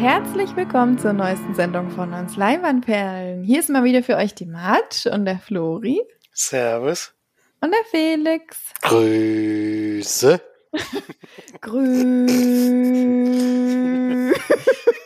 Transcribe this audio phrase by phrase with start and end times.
[0.00, 3.42] herzlich willkommen zur neuesten Sendung von uns Leinwandperlen.
[3.44, 6.00] Hier ist mal wieder für euch die Mat und der Flori.
[6.32, 7.12] Servus.
[7.60, 8.56] Und der Felix.
[8.80, 10.40] Grüße.
[11.60, 12.32] Grüße.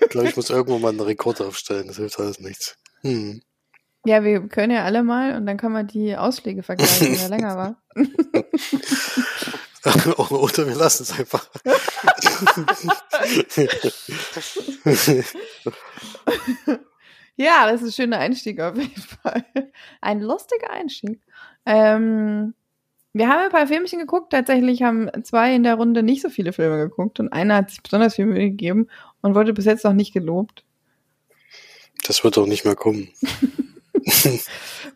[0.01, 1.89] ich glaube, ich muss irgendwo mal einen Rekord aufstellen.
[1.89, 2.79] Das hilft alles nichts.
[3.01, 3.43] Hm.
[4.07, 7.57] Ja, wir können ja alle mal und dann können wir die Ausschläge vergleichen, wer länger
[7.57, 7.83] war.
[9.85, 11.47] Oder wir lassen es einfach.
[17.37, 19.45] ja, das ist ein schöner Einstieg auf jeden Fall.
[20.01, 21.21] Ein lustiger Einstieg.
[21.67, 22.55] Ähm,
[23.13, 24.33] wir haben ein paar Filmchen geguckt.
[24.33, 27.83] Tatsächlich haben zwei in der Runde nicht so viele Filme geguckt und einer hat sich
[27.83, 28.89] besonders viel Mühe gegeben
[29.21, 30.65] und wurde bis jetzt noch nicht gelobt.
[32.07, 33.09] Das wird auch nicht mehr kommen.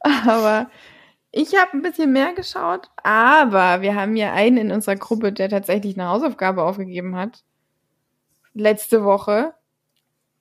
[0.00, 0.70] Aber
[1.30, 5.48] ich habe ein bisschen mehr geschaut, aber wir haben ja einen in unserer Gruppe, der
[5.48, 7.44] tatsächlich eine Hausaufgabe aufgegeben hat.
[8.54, 9.54] Letzte Woche.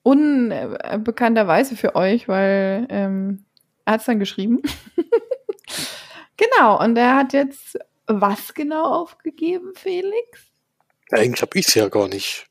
[0.02, 3.44] Unbekannterweise für euch, weil ähm,
[3.84, 4.62] er hat es dann geschrieben.
[6.36, 10.40] genau, und er hat jetzt was genau aufgegeben, Felix?
[11.10, 12.46] Eigentlich habe ich es ja gar nicht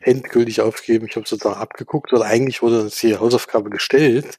[0.00, 1.06] endgültig aufgegeben.
[1.06, 4.38] Ich habe es sozusagen abgeguckt, weil eigentlich wurde uns die Hausaufgabe gestellt,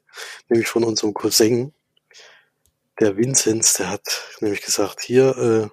[0.49, 1.73] nämlich von unserem Cousin
[2.99, 5.69] der Vinzenz, der hat nämlich gesagt, hier, äh,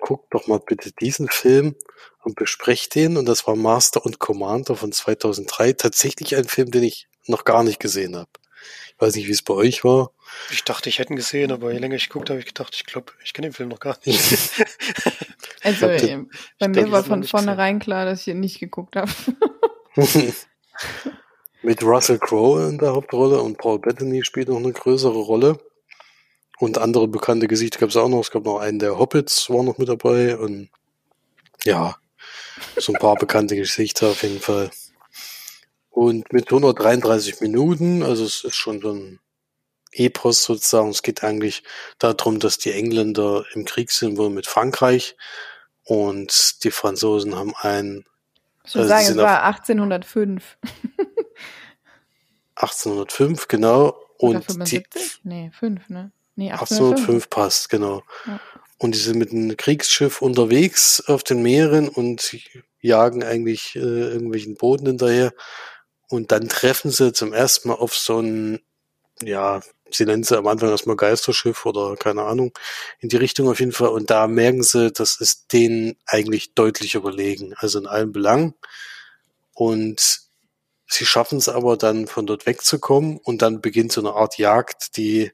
[0.00, 1.76] guck doch mal bitte diesen Film
[2.22, 3.16] und besprecht den.
[3.16, 5.72] Und das war Master und Commander von 2003.
[5.74, 8.30] Tatsächlich ein Film, den ich noch gar nicht gesehen habe.
[8.88, 10.12] Ich weiß nicht, wie es bei euch war.
[10.50, 12.86] Ich dachte, ich hätte ihn gesehen, aber je länger ich guckt habe ich gedacht, ich
[12.86, 14.20] glaube, ich kenne den Film noch gar nicht.
[15.62, 19.10] also glaub, den, bei mir war von vornherein klar, dass ich ihn nicht geguckt habe.
[21.62, 25.58] Mit Russell Crowe in der Hauptrolle und Paul Bettany spielt noch eine größere Rolle.
[26.62, 28.20] Und andere bekannte Gesichter gab es auch noch.
[28.20, 30.38] Es gab noch einen der Hobbits, war noch mit dabei.
[30.38, 30.70] Und
[31.64, 31.96] ja,
[32.76, 34.70] so ein paar bekannte Gesichter auf jeden Fall.
[35.90, 39.18] Und mit 133 Minuten, also es ist schon so ein
[39.90, 40.90] Epos sozusagen.
[40.90, 41.64] Es geht eigentlich
[41.98, 45.16] darum, dass die Engländer im Krieg sind, wohl mit Frankreich.
[45.82, 48.04] Und die Franzosen haben ein.
[48.64, 50.58] Ich würde also sagen, es war 1805.
[52.54, 53.96] 1805, genau.
[54.18, 55.22] Und Oder 75?
[55.24, 56.12] Die, nee, 5, ne?
[56.42, 58.02] Nee, 1805 passt, genau.
[58.26, 58.40] Ja.
[58.78, 62.36] Und die sind mit einem Kriegsschiff unterwegs auf den Meeren und
[62.80, 65.32] jagen eigentlich äh, irgendwelchen Boden hinterher.
[66.08, 68.60] Und dann treffen sie zum ersten Mal auf so ein,
[69.22, 72.52] ja, sie nennen sie am Anfang erstmal Geisterschiff oder keine Ahnung,
[72.98, 73.90] in die Richtung auf jeden Fall.
[73.90, 78.54] Und da merken sie, das ist denen eigentlich deutlich überlegen, also in allen Belangen.
[79.54, 80.22] Und
[80.88, 84.96] sie schaffen es aber dann von dort wegzukommen und dann beginnt so eine Art Jagd,
[84.96, 85.30] die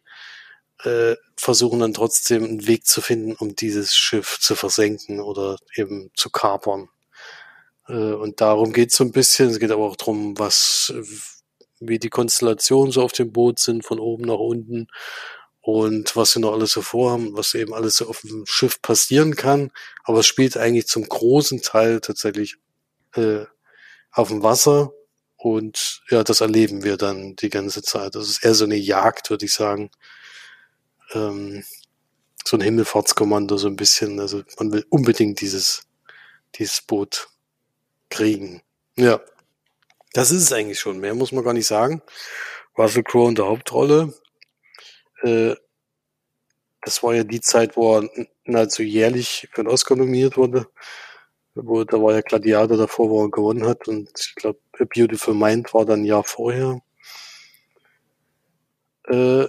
[0.84, 6.10] äh, versuchen dann trotzdem einen Weg zu finden, um dieses Schiff zu versenken oder eben
[6.14, 6.88] zu kapern.
[7.88, 9.50] Äh, und darum geht es so ein bisschen.
[9.50, 10.92] Es geht aber auch darum, was,
[11.80, 14.88] wie die Konstellationen so auf dem Boot sind, von oben nach unten
[15.60, 19.36] und was sie noch alles so vorhaben, was eben alles so auf dem Schiff passieren
[19.36, 19.70] kann.
[20.04, 22.56] Aber es spielt eigentlich zum großen Teil tatsächlich
[23.14, 23.44] äh,
[24.12, 24.92] auf dem Wasser.
[25.36, 28.14] Und ja, das erleben wir dann die ganze Zeit.
[28.14, 29.90] Das ist eher so eine Jagd, würde ich sagen
[31.14, 31.64] ähm,
[32.44, 34.20] so ein Himmelfahrtskommando so ein bisschen.
[34.20, 35.86] Also man will unbedingt dieses,
[36.56, 37.28] dieses Boot
[38.10, 38.62] kriegen.
[38.96, 39.20] Ja.
[40.14, 40.98] Das ist es eigentlich schon.
[40.98, 42.02] Mehr muss man gar nicht sagen.
[42.76, 44.14] Russell Crowe in der Hauptrolle.
[45.22, 45.54] Äh,
[46.80, 48.08] das war ja die Zeit, wo er
[48.44, 50.66] nahezu jährlich für den Oscar nominiert wurde.
[51.54, 53.88] Wo, da war ja Gladiator davor, wo er gewonnen hat.
[53.88, 56.80] Und ich glaube, Beautiful Mind war dann ein Jahr vorher.
[59.08, 59.48] Äh,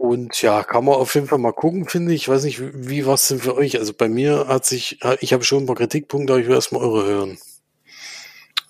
[0.00, 2.22] und ja, kann man auf jeden Fall mal gucken, finde ich.
[2.22, 3.78] Ich weiß nicht, wie war es denn für euch?
[3.78, 6.80] Also bei mir hat sich, ich habe schon ein paar Kritikpunkte, aber ich will erstmal
[6.80, 7.38] eure hören.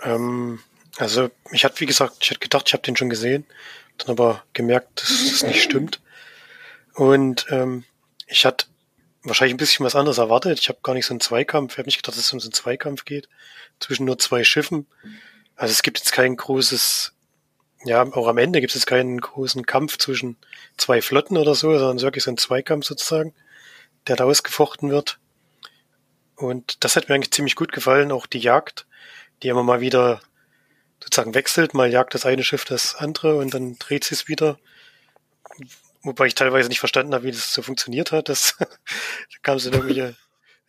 [0.03, 0.59] Ähm,
[0.97, 3.47] also ich hatte, wie gesagt, ich hatte gedacht, ich habe den schon gesehen,
[3.97, 6.01] dann aber gemerkt, dass das nicht stimmt.
[6.95, 7.85] Und ähm,
[8.27, 8.67] ich hatte
[9.23, 10.59] wahrscheinlich ein bisschen was anderes erwartet.
[10.59, 11.75] Ich habe gar nicht so einen Zweikampf.
[11.75, 13.29] Ich habe nicht gedacht, dass es um so einen Zweikampf geht
[13.79, 14.89] zwischen nur zwei Schiffen.
[15.55, 17.13] Also es gibt jetzt kein großes
[17.85, 20.37] ja, auch am Ende gibt es keinen großen Kampf zwischen
[20.77, 23.35] zwei Flotten oder so, sondern wirklich so ein Zweikampf sozusagen,
[24.07, 25.19] der da ausgefochten wird.
[26.37, 28.87] Und das hat mir eigentlich ziemlich gut gefallen, auch die Jagd,
[29.43, 30.21] die immer mal wieder
[31.03, 34.59] sozusagen wechselt, mal jagt das eine Schiff das andere und dann dreht sie es wieder.
[36.03, 38.29] Wobei ich teilweise nicht verstanden habe, wie das so funktioniert hat.
[38.29, 38.67] Das, da
[39.43, 40.17] kam es in irgendwelche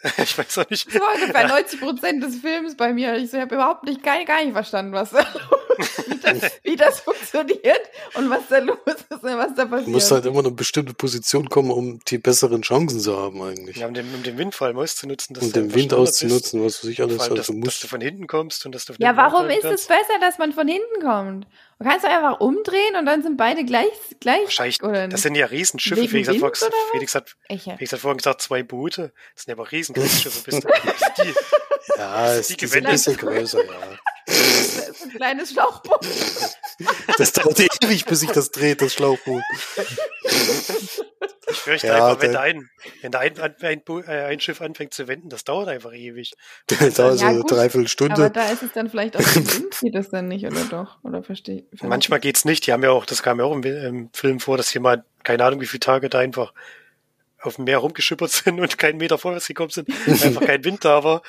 [0.18, 0.88] ich weiß auch nicht.
[0.88, 3.15] Das war ungefähr 90 Prozent des Films bei mir.
[3.18, 5.19] Ich so, habe überhaupt nicht, gar, gar nicht verstanden, was da
[6.07, 7.81] wie, das, wie das funktioniert
[8.15, 9.88] und was da los ist und was da passiert.
[9.88, 13.42] Du musst halt immer in eine bestimmte Position kommen, um die besseren Chancen zu haben
[13.42, 13.77] eigentlich.
[13.77, 15.36] Ja, um den, um den Wind vor allem auszunutzen.
[15.36, 17.09] Dass um den Wind auszunutzen, was weiß ich bist.
[17.09, 17.19] alles.
[17.21, 19.50] Allem, dass, Also dass musst du von hinten kommst und dass du auf ja, warum
[19.50, 21.48] ist es besser, dass man von hinten kommt?
[21.81, 23.89] Du kannst doch einfach umdrehen und dann sind beide gleich,
[24.19, 26.07] gleich Wahrscheinlich, oder das sind ja Riesenschiffe.
[26.07, 26.69] Felix hat, was?
[26.91, 27.35] Felix, hat.
[27.47, 29.11] Felix hat vorhin gesagt, zwei Boote.
[29.33, 30.43] Das sind ja aber Riesenkriegsschiffe.
[30.43, 30.73] Bis, bis
[31.17, 31.33] die,
[31.97, 33.71] Ja, es Die die sind ein bisschen größer, ja.
[34.27, 36.05] Das ist ein kleines Schlauchboot.
[37.17, 39.41] Das dauert ewig, bis sich das dreht, das Schlauchboot.
[41.49, 42.69] ich fürchte Ja, einfach, wenn, der- da ein,
[43.01, 46.33] wenn da ein, ein, äh, ein Schiff anfängt zu wenden, das dauert einfach ewig.
[46.67, 49.21] Das dauert so Ja, eine gut, dreiviertel Aber da ist es dann vielleicht auch
[49.81, 51.03] geht das dann nicht, oder doch?
[51.03, 51.81] Oder verstehe ich?
[51.83, 52.67] Manchmal geht's nicht.
[52.67, 55.43] Die haben ja auch, das kam ja auch im, im Film vor, dass jemand, keine
[55.43, 56.53] Ahnung, wie viele Tage da einfach
[57.41, 61.03] auf dem Meer rumgeschippert sind und keinen Meter vorwärts gekommen sind, einfach kein Wind da
[61.03, 61.23] war,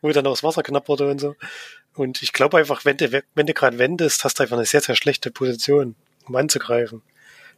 [0.00, 1.36] wo dann auch das Wasser knapp wurde und so.
[1.94, 4.80] Und ich glaube einfach, wenn du, wenn du gerade wendest, hast du einfach eine sehr,
[4.80, 5.94] sehr schlechte Position,
[6.26, 7.02] um anzugreifen.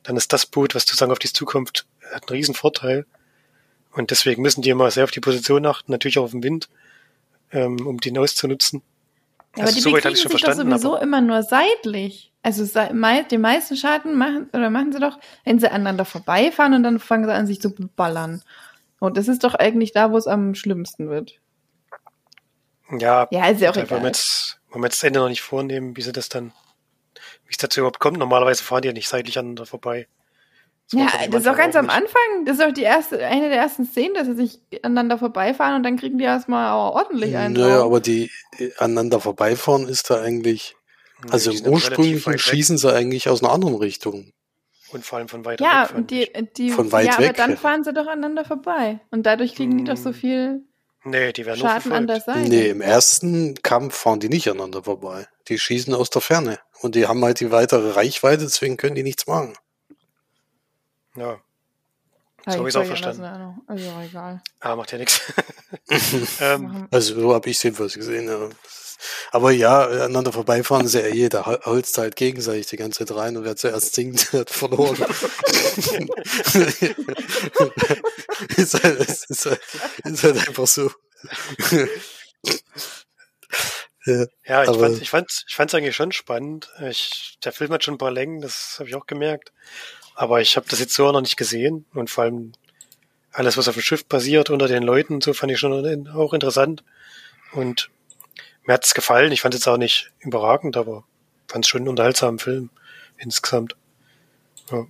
[0.04, 3.06] Dann ist das Boot, was du sagen auf dich zukommt, hat einen riesen Vorteil.
[3.92, 6.68] Und deswegen müssen die immer sehr auf die Position achten, natürlich auch auf den Wind,
[7.52, 8.82] ähm, um den auszunutzen.
[9.56, 12.32] Ja, aber Also die soweit bekriegen sich doch sowieso immer nur seitlich.
[12.42, 16.98] Also die meisten Schaden machen oder machen sie doch, wenn sie aneinander vorbeifahren und dann
[16.98, 18.42] fangen sie an, sich zu ballern.
[18.98, 21.40] Und das ist doch eigentlich da, wo es am schlimmsten wird.
[22.90, 24.06] Ja, Ja, ist ja auch Wollen wir egal.
[24.08, 26.52] jetzt, wollen wir jetzt das Ende noch nicht vornehmen, wie sie das dann,
[27.46, 28.18] wie es dazu überhaupt kommt.
[28.18, 30.06] Normalerweise fahren die ja nicht seitlich aneinander vorbei.
[30.90, 31.94] Das Ja, das ist auch ganz am nicht.
[31.94, 32.44] Anfang.
[32.44, 35.82] Das ist auch die erste, eine der ersten Szenen, dass sie sich aneinander vorbeifahren und
[35.82, 37.54] dann kriegen die erstmal auch ordentlich einen.
[37.54, 40.76] Naja, aber die äh, aneinander vorbeifahren ist da eigentlich,
[41.30, 44.32] also im ursprünglichen weit schießen sie eigentlich aus einer anderen Richtung.
[44.92, 46.06] Und vor allem von weiter ja, weg.
[46.08, 47.30] die, die, Von weit ja, weg.
[47.30, 49.00] aber dann fahren sie doch aneinander vorbei.
[49.10, 50.14] Und dadurch kriegen die doch so Hm.
[50.14, 50.62] viel
[51.06, 52.20] Nee, die werden nur Schaden an der.
[52.20, 52.48] Seite.
[52.48, 55.26] Nee, im ersten Kampf fahren die nicht aneinander vorbei.
[55.48, 56.58] Die schießen aus der Ferne.
[56.80, 59.56] Und die haben halt die weitere Reichweite, deswegen können die nichts machen.
[61.16, 61.38] Ja,
[62.46, 63.24] So hab ich ich's auch verstanden.
[63.66, 64.42] Also egal.
[64.60, 65.20] ah, macht ja nichts.
[66.40, 68.28] ähm, Also so habe ich es jedenfalls gesehen.
[68.28, 68.48] Ja.
[69.32, 73.16] Aber ja, aneinander vorbeifahren ist ja eh jeder hol- holzt halt gegenseitig die ganze Zeit
[73.16, 74.96] rein und wer zuerst singt, hat verloren.
[78.56, 79.60] ist, halt, ist, halt,
[80.04, 80.90] ist halt einfach so.
[84.04, 86.70] Ja, ja, ich fand ich fand's, ich fand's eigentlich schon spannend.
[86.88, 89.52] Ich, der Film hat schon ein paar Längen, das habe ich auch gemerkt.
[90.14, 91.86] Aber ich habe das jetzt so auch noch nicht gesehen.
[91.92, 92.52] Und vor allem
[93.32, 96.84] alles, was auf dem Schiff passiert, unter den Leuten, so fand ich schon auch interessant.
[97.52, 97.90] Und
[98.64, 99.32] mir hat's gefallen.
[99.32, 101.04] Ich fand es jetzt auch nicht überragend, aber
[101.48, 102.70] fand es schon einen unterhaltsamen Film
[103.18, 103.76] insgesamt.
[104.70, 104.86] Ja.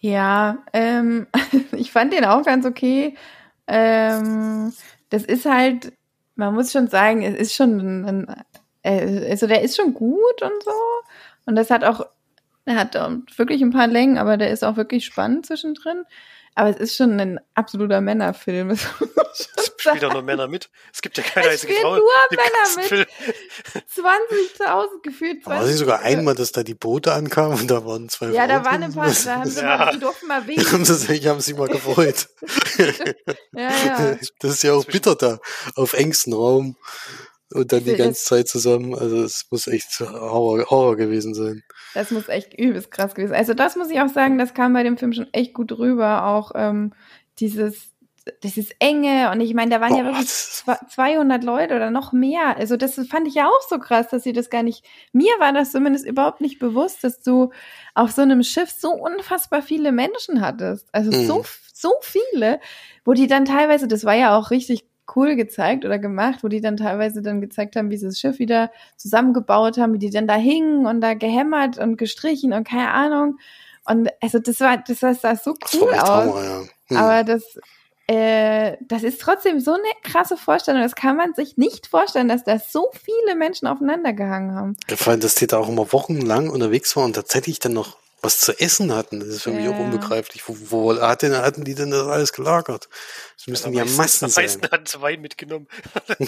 [0.00, 1.26] Ja, ähm,
[1.72, 3.16] ich fand den auch ganz okay.
[3.66, 4.72] Ähm,
[5.14, 5.92] das ist halt,
[6.34, 8.44] man muss schon sagen, es ist schon ein,
[8.82, 10.72] äh, also der ist schon gut und so.
[11.46, 12.04] Und das hat auch,
[12.64, 12.94] er hat
[13.38, 16.02] wirklich ein paar Längen, aber der ist auch wirklich spannend zwischendrin.
[16.56, 18.78] Aber es ist schon ein absoluter Männerfilm.
[19.36, 19.48] Es
[19.88, 20.12] auch sagen.
[20.12, 20.70] nur Männer mit.
[20.92, 21.96] Es gibt ja keine Es einzige spielen Frau.
[21.96, 22.84] nur Männer mit.
[22.86, 23.06] Film.
[23.96, 25.46] 20.000 gefühlt.
[25.46, 26.04] war es nicht sogar 20.000.
[26.04, 28.90] einmal, dass da die Boote ankamen und da waren zwei Ja, da Frauen waren drin?
[28.90, 29.76] ein paar, da haben sie Ja.
[29.78, 30.72] mal, die durften mal winken.
[30.72, 32.28] haben sie sich, haben sich mal gefreut.
[33.52, 34.16] Ja, ja.
[34.40, 35.38] Das ist ja auch bitter da,
[35.76, 36.76] auf engstem Raum
[37.52, 38.94] und dann die ganze Zeit zusammen.
[38.94, 41.62] Also es muss echt Horror, Horror gewesen sein.
[41.94, 43.34] Das muss echt übelst krass gewesen.
[43.34, 46.26] Also das muss ich auch sagen, das kam bei dem Film schon echt gut rüber.
[46.26, 46.92] Auch ähm,
[47.38, 47.90] dieses,
[48.42, 51.90] dieses enge und ich meine, da waren ja Boah, wirklich das- zwa- 200 Leute oder
[51.90, 52.56] noch mehr.
[52.56, 54.84] Also das fand ich ja auch so krass, dass sie das gar nicht.
[55.12, 57.50] Mir war das zumindest überhaupt nicht bewusst, dass du
[57.94, 60.88] auf so einem Schiff so unfassbar viele Menschen hattest.
[60.92, 61.26] Also Mhm.
[61.26, 61.44] so
[61.76, 62.60] so viele,
[63.04, 64.84] wo die dann teilweise, das war ja auch richtig
[65.14, 68.38] cool gezeigt oder gemacht, wo die dann teilweise dann gezeigt haben, wie sie das Schiff
[68.38, 72.90] wieder zusammengebaut haben, wie die dann da hingen und da gehämmert und gestrichen und keine
[72.90, 73.38] Ahnung.
[73.84, 76.08] Und also das war, das sah, sah so Das cool echt aus.
[76.08, 76.62] Hammer, ja.
[76.86, 76.96] Hm.
[76.96, 77.58] Aber das,
[78.06, 80.82] äh, das ist trotzdem so eine krasse Vorstellung.
[80.82, 84.76] Das kann man sich nicht vorstellen, dass da so viele Menschen aufeinander gehangen haben.
[84.86, 88.58] Gefallen, dass die da auch immer wochenlang unterwegs waren und tatsächlich dann noch was zu
[88.58, 89.20] essen hatten.
[89.20, 89.70] Das ist für mich Ja.
[89.72, 90.48] auch unbegreiflich.
[90.48, 92.88] Wo, wo hatten, hatten die denn das alles gelagert?
[93.36, 94.44] Das müssen ja Am Massen am sein.
[94.44, 95.68] meisten hatten sie Wein mitgenommen.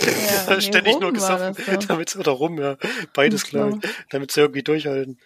[0.49, 1.55] Ja, Ständig nur gesoffen.
[1.55, 1.77] so.
[1.89, 2.77] Damit, oder rum, ja.
[3.15, 3.59] Beides, ich.
[4.11, 5.19] Damit sie irgendwie durchhalten.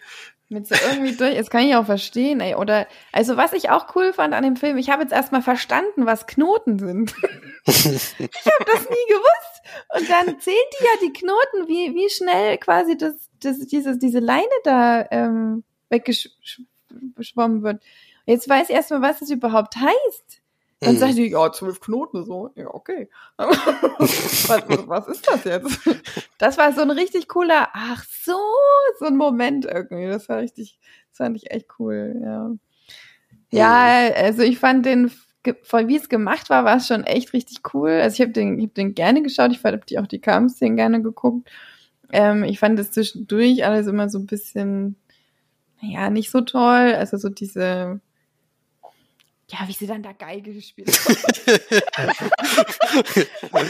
[0.49, 2.55] Mit so irgendwie durch, das kann ich auch verstehen, ey.
[2.55, 6.05] Oder, also was ich auch cool fand an dem Film, ich habe jetzt erstmal verstanden,
[6.05, 7.13] was Knoten sind.
[7.65, 9.61] ich habe das nie gewusst.
[9.95, 14.19] Und dann zählen die ja die Knoten, wie, wie schnell quasi das, das, diese, diese
[14.19, 17.83] Leine da ähm, weggeschwommen wird.
[18.25, 20.41] Jetzt weiß ich erstmal, was das überhaupt heißt.
[20.79, 20.99] Dann Mhm.
[20.99, 23.07] sagt die, ja, zwölf Knoten, so, ja, okay.
[23.37, 25.79] was, was ist das jetzt?
[26.39, 28.37] Das war so ein richtig cooler, ach so,
[28.99, 30.07] so ein Moment irgendwie.
[30.07, 30.79] Das war richtig,
[31.09, 32.51] das fand ich echt cool, ja.
[33.51, 35.11] Ja, also ich fand den,
[35.63, 37.91] von wie es gemacht war, war es schon echt richtig cool.
[37.91, 40.77] Also ich habe den, ich hab den gerne geschaut, ich habe die auch die Kampfszenen
[40.77, 41.49] gerne geguckt.
[42.11, 44.95] Ähm, ich fand es zwischendurch alles immer so ein bisschen,
[45.81, 46.93] ja, nicht so toll.
[46.95, 47.99] Also so diese,
[49.49, 51.15] ja, wie sie dann da Geige gespielt haben.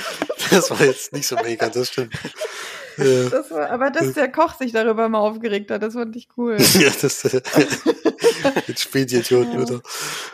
[0.52, 2.14] das war jetzt nicht so mega, das stimmt.
[2.98, 6.58] Das war, aber dass der Koch sich darüber mal aufgeregt hat, das fand ich cool.
[6.80, 7.42] ja das äh,
[8.68, 9.62] jetzt spielt Idioten Ja.
[9.62, 9.82] wieder.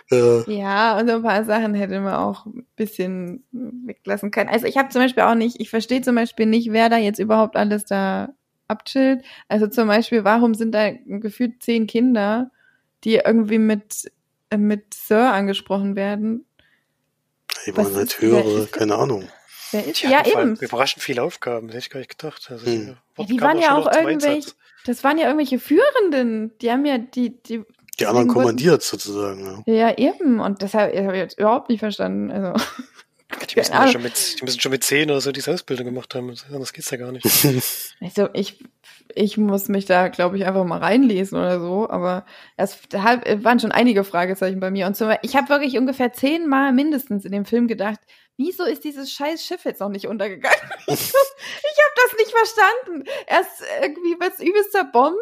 [0.10, 0.44] Ja.
[0.48, 4.50] Ja, und so ein paar Sachen hätte man auch ein bisschen weglassen können.
[4.50, 7.20] Also ich habe zum Beispiel auch nicht, ich verstehe zum Beispiel nicht, wer da jetzt
[7.20, 8.30] überhaupt alles da
[8.68, 9.24] abchillt.
[9.48, 12.52] Also zum Beispiel, warum sind da gefühlt zehn Kinder,
[13.04, 14.12] die irgendwie mit,
[14.50, 16.46] äh, mit Sir angesprochen werden?
[17.66, 19.28] Die Was waren halt höhere, keine Ahnung.
[19.72, 20.04] Wer ist?
[20.04, 20.60] Die Ja, allem eben.
[20.62, 22.48] Überraschend viele Aufgaben, hätte ich gar nicht gedacht.
[22.50, 22.96] Also, Hm.
[23.18, 24.52] die, Ja, die waren ja auch irgendwelche,
[24.86, 26.58] das waren ja irgendwelche Führenden.
[26.60, 27.64] Die haben ja die, die,
[28.00, 29.64] Die anderen kommandiert sozusagen.
[29.66, 29.74] Ja.
[29.90, 30.40] ja eben.
[30.40, 32.32] Und deshalb habe ich jetzt überhaupt nicht verstanden.
[32.32, 32.64] Also,
[33.30, 36.16] Die müssen, ja schon mit, die müssen schon mit zehn oder so diese Ausbildung gemacht
[36.16, 36.34] haben.
[36.52, 37.26] Anders geht's ja gar nicht.
[38.02, 38.64] Also ich,
[39.14, 41.90] ich muss mich da, glaube ich, einfach mal reinlesen oder so.
[41.90, 44.88] Aber es hab- waren schon einige Fragezeichen bei mir.
[44.88, 48.00] Und so, ich habe wirklich ungefähr zehnmal mindestens in dem Film gedacht,
[48.38, 50.58] wieso ist dieses scheiß Schiff jetzt noch nicht untergegangen?
[50.88, 53.04] ich habe das nicht verstanden.
[53.28, 55.18] Erst irgendwie wird's übelst zerbombt.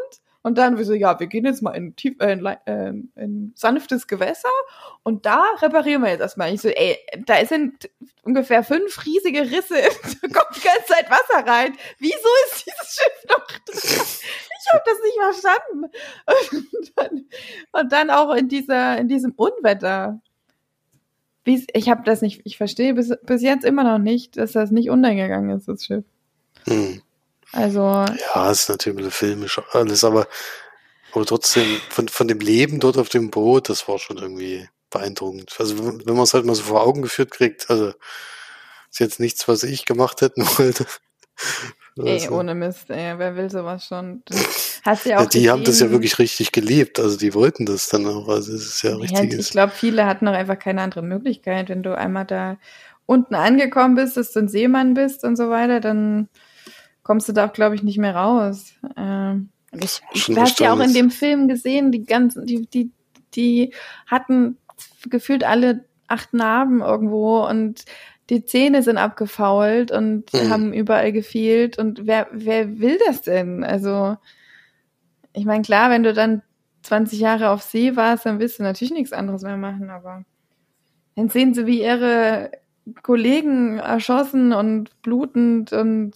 [0.45, 3.51] Und dann wir so, ja, wir gehen jetzt mal in, tief, äh, in, äh, in
[3.55, 4.51] sanftes Gewässer
[5.01, 6.53] und da reparieren wir jetzt erstmal.
[6.53, 7.89] Ich so, ey, da sind
[8.21, 9.73] ungefähr fünf riesige Risse,
[10.21, 11.75] da kommt die ganze Zeit Wasser rein.
[11.97, 13.79] Wieso ist dieses Schiff noch drin?
[13.79, 15.85] Ich habe das nicht verstanden.
[16.77, 17.25] Und dann,
[17.71, 20.21] und dann auch in dieser, in diesem Unwetter.
[21.45, 24.91] Ich habe das nicht, ich verstehe bis, bis jetzt immer noch nicht, dass das nicht
[24.91, 26.05] untergegangen ist, das Schiff.
[26.65, 27.01] Hm.
[27.55, 30.27] Also, Ja, ist natürlich filmisch alles, aber,
[31.11, 35.55] aber trotzdem von, von dem Leben dort auf dem Boot, das war schon irgendwie beeindruckend.
[35.59, 37.93] Also wenn, man es halt mal so vor Augen geführt kriegt, also
[38.91, 40.85] ist jetzt nichts, was ich gemacht hätten wollte.
[41.97, 44.23] ey, Also, ohne Mist, ey, wer will sowas schon?
[44.83, 47.65] Hast du ja auch ja, die haben das ja wirklich richtig gelebt, also die wollten
[47.65, 49.39] das dann auch, also es ist ja Ja, richtiges.
[49.39, 51.69] ich glaube, viele hatten auch einfach keine andere Möglichkeit.
[51.69, 52.57] Wenn du einmal da
[53.05, 56.29] unten angekommen bist, dass du ein Seemann bist und so weiter, dann
[57.05, 58.73] kommst du da auch, glaube ich, nicht mehr raus.
[58.97, 62.91] Ähm, ich, ich hast ja auch in dem Film gesehen, die ganzen, die, die,
[63.35, 63.73] die
[64.07, 64.57] hatten
[65.09, 67.85] gefühlt alle acht Narben irgendwo und
[68.31, 70.49] die Zähne sind abgefault und Mhm.
[70.49, 71.77] haben überall gefehlt.
[71.77, 73.63] Und wer, wer will das denn?
[73.63, 74.17] Also,
[75.33, 76.41] ich meine, klar, wenn du dann
[76.81, 80.23] 20 Jahre auf See warst, dann willst du natürlich nichts anderes mehr machen, aber
[81.15, 82.49] dann sehen sie, wie ihre
[83.01, 86.13] Kollegen erschossen und blutend und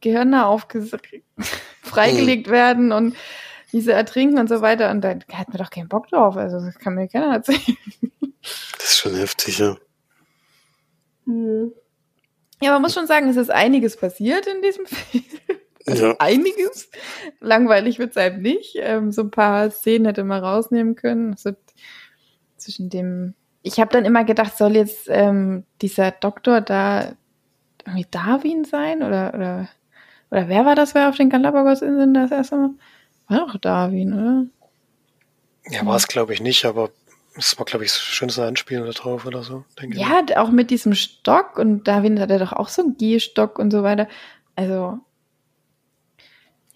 [0.00, 0.92] Gehirne aufges
[1.82, 3.16] freigelegt werden und
[3.70, 4.90] wie sie ertrinken und so weiter.
[4.90, 6.36] Und da hat mir doch keinen Bock drauf.
[6.36, 7.60] Also, das kann mir keiner erzählen.
[8.78, 9.76] Das ist schon heftig, ja.
[12.62, 15.24] Ja, man muss schon sagen, es ist einiges passiert in diesem Film.
[15.88, 16.90] Ja, Einiges.
[17.40, 18.76] Langweilig wird es einem nicht.
[18.76, 21.32] Ähm, so ein paar Szenen hätte man rausnehmen können.
[21.32, 21.50] Also
[22.56, 23.34] zwischen dem.
[23.66, 27.16] Ich habe dann immer gedacht, soll jetzt ähm, dieser Doktor da
[27.84, 29.02] irgendwie Darwin sein?
[29.02, 29.68] Oder, oder,
[30.30, 32.70] oder wer war das, wer auf den Galapagos-Inseln das erste Mal?
[33.26, 34.46] War doch Darwin, oder?
[35.68, 36.90] Ja, war es glaube ich nicht, aber
[37.34, 40.02] es war glaube ich schön so Anspielen da drauf oder so, denke ich.
[40.02, 43.82] Ja, auch mit diesem Stock und Darwin hatte doch auch so einen Gehstock und so
[43.82, 44.06] weiter.
[44.54, 45.00] Also,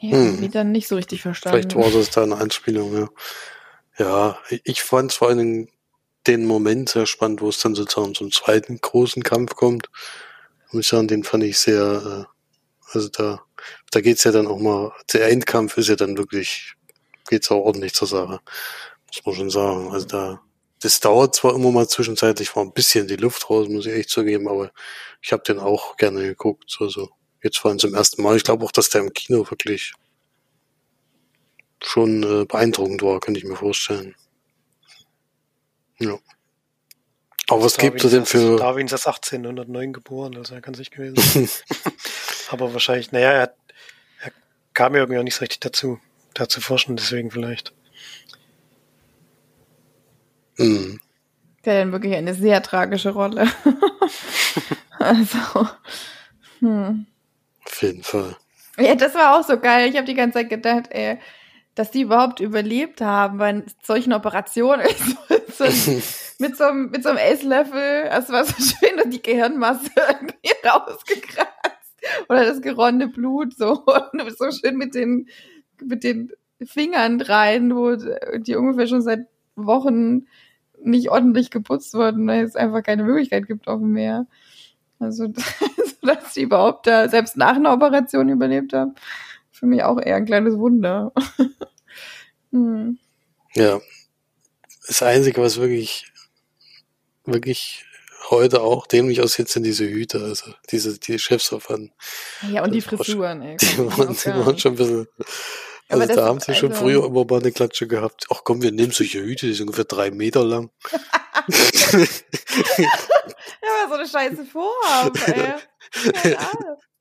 [0.00, 0.50] ja, Hm.
[0.50, 1.70] dann nicht so richtig verstanden.
[1.70, 3.08] vielleicht war das da eine Anspielung, ja.
[3.96, 5.68] Ja, ich fand vor allen Dingen
[6.26, 9.88] den Moment sehr spannend, wo es dann sozusagen zum zweiten großen Kampf kommt.
[10.72, 13.42] Muss ich sagen, den fand ich sehr, äh, also da,
[13.90, 16.74] da geht's ja dann auch mal, der Endkampf ist ja dann wirklich,
[17.28, 18.40] geht's auch ordentlich zur Sache.
[19.08, 19.92] Muss man schon sagen.
[19.92, 20.42] Also da,
[20.80, 24.10] das dauert zwar immer mal zwischenzeitlich, war ein bisschen die Luft raus, muss ich echt
[24.10, 24.70] zugeben, aber
[25.22, 26.76] ich habe den auch gerne geguckt.
[26.80, 27.10] Also
[27.42, 28.36] jetzt vor allem zum ersten Mal.
[28.36, 29.94] Ich glaube auch, dass der im Kino wirklich
[31.82, 34.14] schon äh, beeindruckend war, könnte ich mir vorstellen.
[36.00, 36.18] Ja.
[37.48, 38.56] Aber was gibt es denn für...
[38.56, 41.48] Darwin ist erst 1809 geboren, also er kann sich gewesen.
[42.50, 43.54] Aber wahrscheinlich, naja, er,
[44.22, 44.32] er
[44.72, 45.98] kam ja irgendwie auch nicht so richtig dazu,
[46.34, 47.72] da zu forschen, deswegen vielleicht.
[50.56, 51.00] Hm.
[51.64, 53.48] Der hat dann wirklich eine sehr tragische Rolle.
[54.98, 55.68] also,
[56.60, 57.06] hm.
[57.64, 58.36] Auf jeden Fall.
[58.78, 59.90] Ja, das war auch so geil.
[59.90, 61.18] Ich habe die ganze Zeit gedacht, ey,
[61.80, 64.84] dass die überhaupt überlebt haben bei solchen Operationen.
[65.56, 65.64] so,
[66.38, 70.52] mit, so einem, mit so einem Esslöffel, es war so schön, dass die Gehirnmasse irgendwie
[70.62, 71.48] rausgekratzt.
[72.28, 73.82] Oder das geronnene Blut, so,
[74.12, 75.30] und so schön mit den,
[75.82, 76.32] mit den
[76.62, 77.96] Fingern rein, wo
[78.36, 79.20] die ungefähr schon seit
[79.56, 80.26] Wochen
[80.84, 84.26] nicht ordentlich geputzt wurden, weil es einfach keine Möglichkeit gibt auf dem Meer.
[84.98, 85.28] Also,
[86.02, 88.96] dass sie überhaupt da selbst nach einer Operation überlebt haben,
[89.50, 91.12] für mich auch eher ein kleines Wunder.
[92.52, 92.98] Hm.
[93.54, 93.80] Ja.
[94.86, 96.06] Das Einzige, was wirklich,
[97.24, 97.84] wirklich
[98.30, 101.92] heute auch dämlich aussieht, sind diese Hüte, also diese, die Chefsofern.
[102.50, 103.56] Ja, und die Frisuren, ey.
[103.56, 105.08] Die waren, die waren schon ein bisschen,
[105.90, 108.26] also da haben sie schon also früher immer mal eine Klatsche gehabt.
[108.30, 110.70] Ach komm, wir nehmen solche Hüte, die sind ungefähr drei Meter lang.
[111.48, 112.06] ja,
[113.84, 115.54] aber so eine scheiße Vorhaben, ey.
[116.24, 116.50] Ja,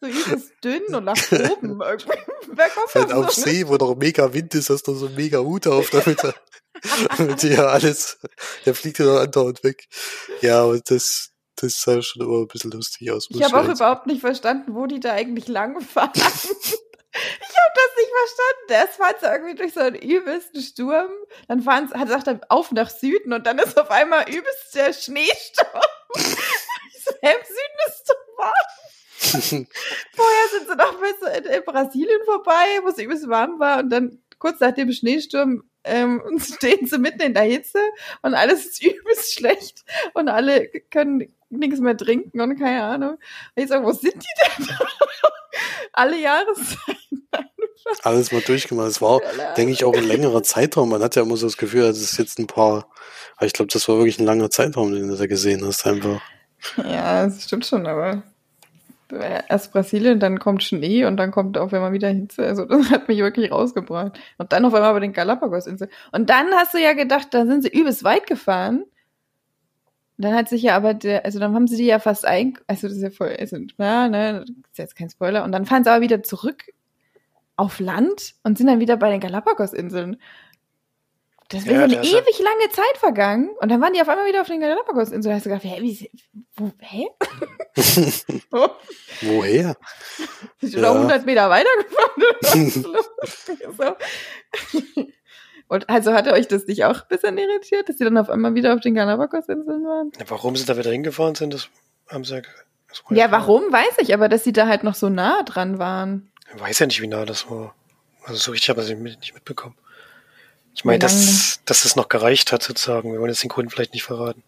[0.01, 1.79] so übelst dünn und nach oben.
[1.79, 5.15] Wer kommt Fällt auf so See, wo noch mega Wind ist, hast du so einen
[5.15, 6.33] mega Hut auf, damit er,
[7.17, 8.19] damit ja alles,
[8.65, 9.87] der fliegt ja noch andauernd weg.
[10.41, 13.27] Ja, und das, das sah schon immer ein bisschen lustig aus.
[13.29, 16.11] Ich habe auch überhaupt nicht verstanden, wo die da eigentlich langfahren.
[17.11, 18.69] Ich habe das nicht verstanden.
[18.69, 21.09] Erst fahren sie irgendwie durch so einen übelsten Sturm.
[21.47, 24.75] Dann fahren sie, hat sagt er auf nach Süden und dann ist auf einmal übelst
[24.75, 25.81] der Schneesturm.
[28.07, 28.53] Doch warm.
[30.15, 33.89] Vorher sind sie noch bis in, in Brasilien vorbei, wo es übelst warm war und
[33.89, 37.79] dann kurz nach dem Schneesturm ähm, stehen sie mitten in der Hitze
[38.21, 43.11] und alles ist übelst schlecht und alle können nichts mehr trinken und keine Ahnung.
[43.11, 44.69] Und ich sage, wo sind die denn?
[45.93, 47.27] Alle Jahreszeiten.
[48.03, 48.89] Alles mal durchgemacht.
[48.89, 49.19] Es war,
[49.57, 50.89] denke ich, auch ein längerer Zeitraum.
[50.89, 52.87] Man hat ja immer so das Gefühl, das ist jetzt ein paar,
[53.37, 56.21] aber ich glaube, das war wirklich ein langer Zeitraum, den du da gesehen hast, einfach.
[56.77, 58.23] Ja, das stimmt schon, aber
[59.47, 62.45] erst Brasilien, dann kommt Schnee und dann kommt auf einmal wieder Hitze.
[62.45, 64.19] Also das hat mich wirklich rausgebracht.
[64.37, 65.89] Und dann auf einmal bei den Galapagos-Inseln.
[66.11, 68.83] Und dann hast du ja gedacht, da sind sie übelst weit gefahren.
[70.17, 72.87] Dann hat sich ja aber der, also dann haben sie die ja fast ein, also
[72.87, 75.45] das ist ja voll, also, ja, ne, das ist jetzt kein Spoiler.
[75.45, 76.65] Und dann fahren sie aber wieder zurück
[77.55, 80.17] auf Land und sind dann wieder bei den Galapagos-Inseln.
[81.49, 82.45] Das wäre ja, eine ewig ja.
[82.45, 83.49] lange Zeit vergangen.
[83.59, 85.31] Und dann waren die auf einmal wieder auf den Galapagos-Inseln.
[85.31, 86.11] Da hast du gedacht, hä, wie,
[86.55, 87.07] wo, hä?
[89.21, 89.75] Woher?
[90.61, 90.81] Sind ja.
[90.81, 92.23] noch 100 Meter weitergefahren?
[95.67, 98.53] Und also hatte euch das nicht auch ein bisschen irritiert, dass sie dann auf einmal
[98.53, 100.11] wieder auf den Galapagos-Inseln waren?
[100.19, 101.69] Ja, warum sie da wieder hingefahren sind, das
[102.07, 102.41] haben sie ja
[103.09, 106.31] Ja, warum, weiß ich, aber dass sie da halt noch so nah dran waren.
[106.53, 107.73] Ich weiß ja nicht, wie nah das war.
[108.23, 109.75] Also so richtig habe ich es nicht mitbekommen.
[110.79, 113.11] Ich meine, dass, dass es noch gereicht hat, sozusagen.
[113.11, 114.43] Wir wollen jetzt den Kunden vielleicht nicht verraten.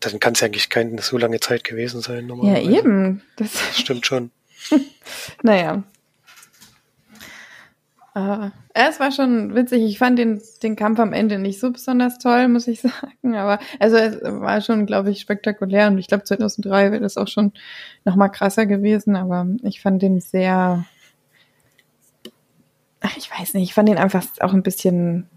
[0.00, 2.30] Dann kann es ja eigentlich keine so lange Zeit gewesen sein.
[2.42, 3.22] Ja, eben.
[3.36, 4.30] Das, das stimmt schon.
[5.42, 5.82] naja,
[8.16, 9.82] äh, es war schon witzig.
[9.82, 13.36] Ich fand den, den Kampf am Ende nicht so besonders toll, muss ich sagen.
[13.36, 15.88] Aber also es war schon, glaube ich, spektakulär.
[15.88, 17.52] Und ich glaube, 2003 wäre das auch schon
[18.04, 19.16] noch mal krasser gewesen.
[19.16, 20.84] Aber ich fand den sehr,
[23.06, 25.28] ach, ich weiß nicht, ich fand den einfach auch ein bisschen,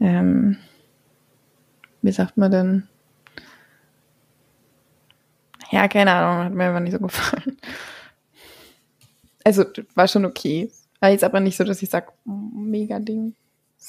[0.00, 0.58] ähm,
[2.00, 2.88] wie sagt man denn?
[5.70, 7.56] Ja, keine Ahnung, hat mir einfach nicht so gefallen.
[9.44, 10.70] Also war schon okay.
[11.00, 13.34] War jetzt aber nicht so, dass ich sage, mega Ding.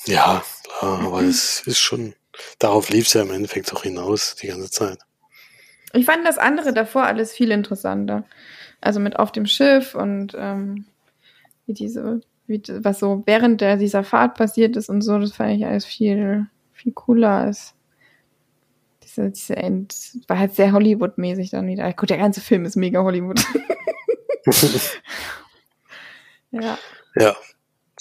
[0.05, 2.15] Ja, klar, aber es ist schon,
[2.57, 4.97] darauf lief es ja im Endeffekt auch hinaus die ganze Zeit.
[5.93, 8.23] Ich fand das andere davor alles viel interessanter.
[8.81, 10.85] Also mit auf dem Schiff und ähm,
[11.67, 15.53] wie diese, wie, was so während der, dieser Fahrt passiert ist und so, das fand
[15.53, 17.73] ich alles viel, viel cooler als
[19.03, 19.95] diese, diese End,
[20.27, 21.91] war halt sehr Hollywood-mäßig dann wieder.
[21.93, 23.43] Gut, der ganze Film ist mega Hollywood.
[26.51, 26.77] ja.
[27.15, 27.35] Ja,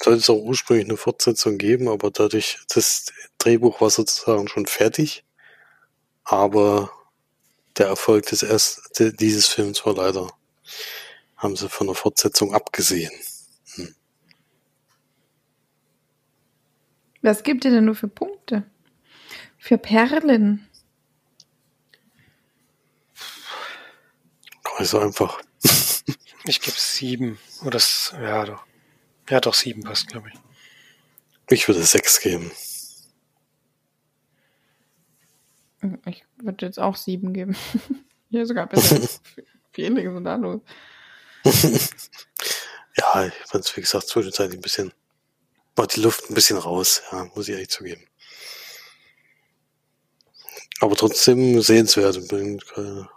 [0.02, 5.24] sollte es auch ursprünglich eine Fortsetzung geben, aber dadurch, das Drehbuch war sozusagen schon fertig.
[6.24, 6.90] Aber
[7.76, 10.28] der Erfolg des erst, dieses Films war leider,
[11.37, 13.12] haben sie von der Fortsetzung abgesehen.
[17.22, 18.64] Was gibt ihr denn nur für Punkte?
[19.58, 20.68] Für Perlen?
[24.76, 25.40] Also einfach.
[26.44, 27.38] ich gebe sieben.
[27.61, 28.64] Oder das, ja, doch.
[29.30, 30.35] Ja, doch sieben passt, glaube ich.
[31.50, 32.50] Ich würde sechs geben.
[36.06, 37.56] Ich würde jetzt auch sieben geben.
[38.30, 39.00] Hier sogar besser.
[39.74, 40.61] Wie ähnliche sind da los.
[41.44, 44.92] ja, ich fand es, wie gesagt, zwischenzeitlich ein bisschen,
[45.76, 48.02] war die Luft ein bisschen raus, ja, muss ich ehrlich zugeben.
[50.80, 52.18] Aber trotzdem sehenswert.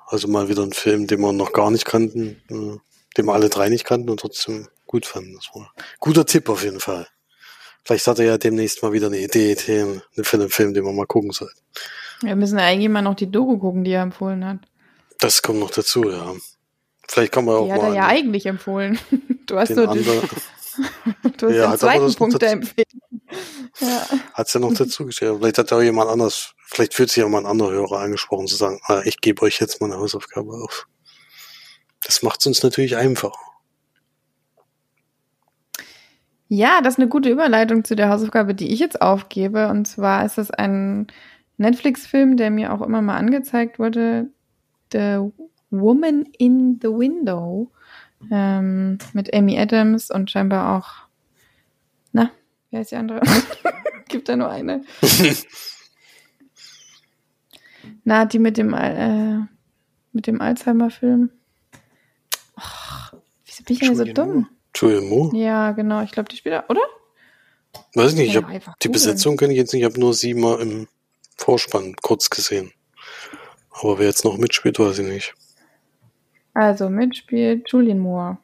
[0.08, 2.78] Also mal wieder ein Film, den wir noch gar nicht kannten, äh,
[3.18, 5.40] den wir alle drei nicht kannten und trotzdem gut fanden.
[6.00, 7.08] Guter Tipp auf jeden Fall.
[7.84, 10.02] Vielleicht hat er ja demnächst mal wieder eine Idee für
[10.38, 11.60] einen Film, den wir mal gucken sollten.
[12.22, 14.60] Wir müssen ja eigentlich mal noch die Doku gucken, die er empfohlen hat.
[15.20, 16.34] Das kommt noch dazu, ja.
[17.08, 17.82] Vielleicht kann man auch die mal.
[17.82, 19.00] hat er ja eigentlich empfohlen.
[19.46, 20.24] Du hast nur andere,
[21.38, 23.02] du hast Ja, den hat zweiten Punkt dazu- empfehlen.
[23.80, 24.06] Ja.
[24.34, 25.38] Hat's ja noch dazu geschrieben.
[25.40, 28.56] Vielleicht hat auch jemand anders, vielleicht fühlt sich ja mal ein anderer Hörer angesprochen zu
[28.56, 30.88] sagen, ah, ich gebe euch jetzt mal eine Hausaufgabe auf.
[32.06, 33.34] Das macht's uns natürlich einfacher.
[36.48, 39.68] Ja, das ist eine gute Überleitung zu der Hausaufgabe, die ich jetzt aufgebe.
[39.70, 41.08] Und zwar ist es ein
[41.58, 44.30] Netflix-Film, der mir auch immer mal angezeigt wurde.
[44.92, 45.32] The
[45.72, 47.72] Woman in the Window.
[48.32, 50.90] Ähm, mit Amy Adams und scheinbar auch.
[52.12, 52.32] Na,
[52.72, 53.22] wer ist die andere?
[54.08, 54.84] Gibt da nur eine.
[58.04, 59.56] Na, die mit dem, Al- äh,
[60.12, 61.30] mit dem Alzheimer-Film.
[63.46, 64.50] Wieso bin ich denn so dumm?
[64.76, 65.36] Julian Moore?
[65.38, 66.02] Ja, genau.
[66.04, 66.82] Ich glaube, die spielt da, oder?
[67.94, 68.90] Weiß ich nicht, ich Ja, hab, einfach die.
[68.90, 70.88] Besetzung kenne ich jetzt nicht, ich habe nur sie mal im
[71.38, 72.72] Vorspann kurz gesehen.
[73.72, 75.34] Aber wer jetzt noch mitspielt, weiß ich nicht.
[76.56, 78.38] Also mitspielt Julian Moore.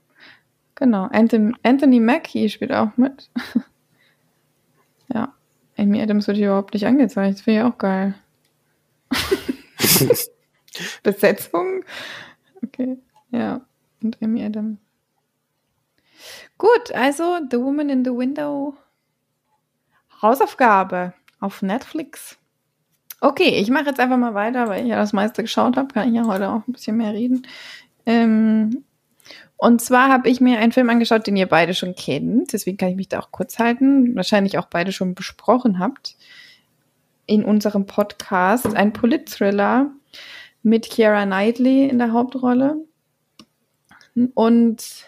[0.75, 1.05] Genau.
[1.11, 3.29] Anthony, Anthony Mackie spielt auch mit.
[5.13, 5.33] ja.
[5.77, 7.35] Amy Adams wird hier überhaupt nicht angezeigt.
[7.35, 8.13] Das finde ich auch geil.
[11.03, 11.83] Besetzung?
[12.63, 12.97] Okay.
[13.31, 13.61] Ja.
[14.03, 14.77] Und Amy Adams.
[16.57, 18.75] Gut, also The Woman in the Window.
[20.21, 22.37] Hausaufgabe auf Netflix.
[23.21, 25.93] Okay, ich mache jetzt einfach mal weiter, weil ich ja das meiste geschaut habe.
[25.93, 27.47] Kann ich ja heute auch ein bisschen mehr reden.
[28.05, 28.83] Ähm,
[29.57, 32.51] und zwar habe ich mir einen Film angeschaut, den ihr beide schon kennt.
[32.51, 34.15] Deswegen kann ich mich da auch kurz halten.
[34.15, 36.15] Wahrscheinlich auch beide schon besprochen habt.
[37.27, 38.75] In unserem Podcast.
[38.75, 39.91] Ein Polit-Thriller
[40.63, 42.77] mit Keira Knightley in der Hauptrolle.
[44.33, 45.05] Und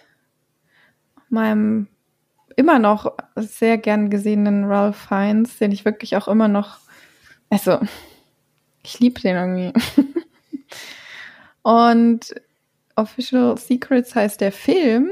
[1.29, 1.87] meinem
[2.55, 6.77] immer noch sehr gern gesehenen Ralph Fiennes, den ich wirklich auch immer noch,
[7.49, 7.79] also,
[8.83, 9.73] ich liebe den irgendwie.
[11.63, 12.35] Und
[12.95, 15.09] Official Secrets heißt der Film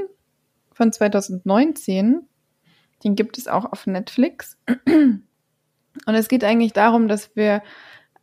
[0.72, 2.22] von 2019.
[3.04, 4.58] Den gibt es auch auf Netflix.
[4.86, 7.62] Und es geht eigentlich darum, dass wir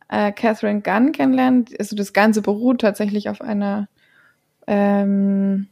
[0.07, 1.65] äh, Catherine Gunn kennenlernen.
[1.77, 3.87] Also das Ganze beruht tatsächlich auf einer
[4.67, 5.67] ähm,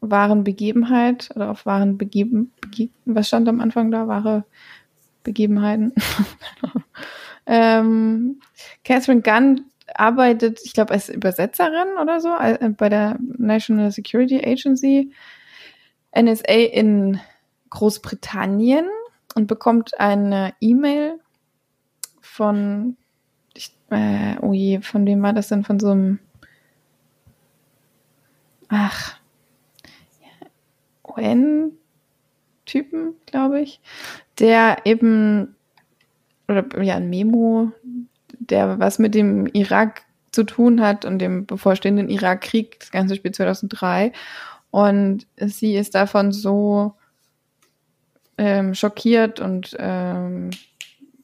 [0.00, 4.06] wahren Begebenheit oder auf wahren Begeben, Bege was stand am Anfang da?
[4.08, 4.44] Wahre
[5.24, 5.92] Begebenheiten.
[7.46, 8.40] ähm,
[8.84, 15.12] Catherine Gunn arbeitet, ich glaube, als Übersetzerin oder so äh, bei der National Security Agency
[16.16, 17.20] NSA in
[17.70, 18.88] Großbritannien
[19.34, 21.20] und bekommt eine E-Mail
[22.20, 22.96] von,
[23.54, 25.64] ich, äh, oh je, von wem war das denn?
[25.64, 26.18] Von so einem,
[28.68, 29.18] ach,
[31.18, 33.80] UN-Typen, glaube ich,
[34.38, 35.56] der eben,
[36.48, 37.72] oder ja, ein Memo,
[38.50, 43.36] der was mit dem Irak zu tun hat und dem bevorstehenden Irakkrieg, das Ganze spielt
[43.36, 44.12] 2003.
[44.70, 46.94] Und sie ist davon so
[48.36, 50.50] ähm, schockiert und ähm,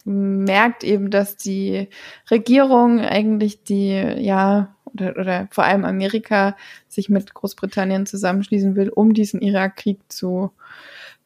[0.05, 1.89] merkt eben, dass die
[2.31, 6.57] Regierung eigentlich die, ja, oder, oder vor allem Amerika
[6.89, 10.53] sich mit Großbritannien zusammenschließen will, um diesen Irakkrieg zu,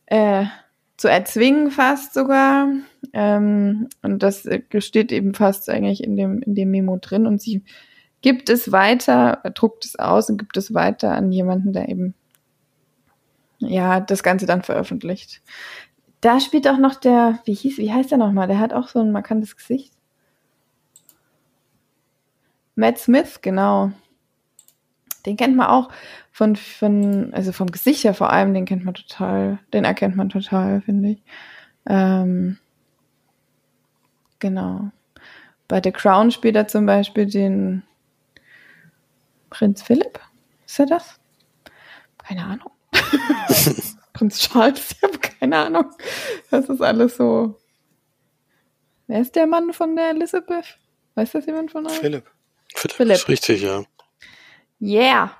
[0.06, 0.44] äh,
[0.98, 2.68] zu erzwingen fast sogar.
[3.14, 4.46] Ähm, und das
[4.80, 7.26] steht eben fast eigentlich in dem, in dem Memo drin.
[7.26, 7.62] Und sie
[8.20, 12.14] gibt es weiter, druckt es aus und gibt es weiter an jemanden, der eben
[13.61, 15.40] ja das Ganze dann veröffentlicht.
[16.20, 18.48] Da spielt auch noch der, wie hieß, wie heißt der nochmal?
[18.48, 19.92] Der hat auch so ein markantes Gesicht.
[22.74, 23.92] Matt Smith, genau.
[25.28, 25.90] Den kennt man auch
[26.32, 30.30] von, von, also vom Gesicht her vor allem, den kennt man total, den erkennt man
[30.30, 31.22] total, finde ich.
[31.86, 32.58] Ähm,
[34.38, 34.90] genau.
[35.68, 37.82] Bei The Crown spielt er zum Beispiel den
[39.50, 40.18] Prinz Philipp.
[40.66, 41.20] Ist er das?
[42.16, 42.70] Keine Ahnung.
[44.14, 45.90] Prinz Charles, ich habe keine Ahnung.
[46.50, 47.58] Das ist alles so.
[49.06, 50.78] Wer ist der Mann von der Elizabeth?
[51.16, 51.98] Weiß das jemand von euch?
[51.98, 52.24] Philipp.
[52.74, 53.16] Philipp, Philipp.
[53.16, 53.84] ist richtig, ja.
[54.80, 55.32] Yeah.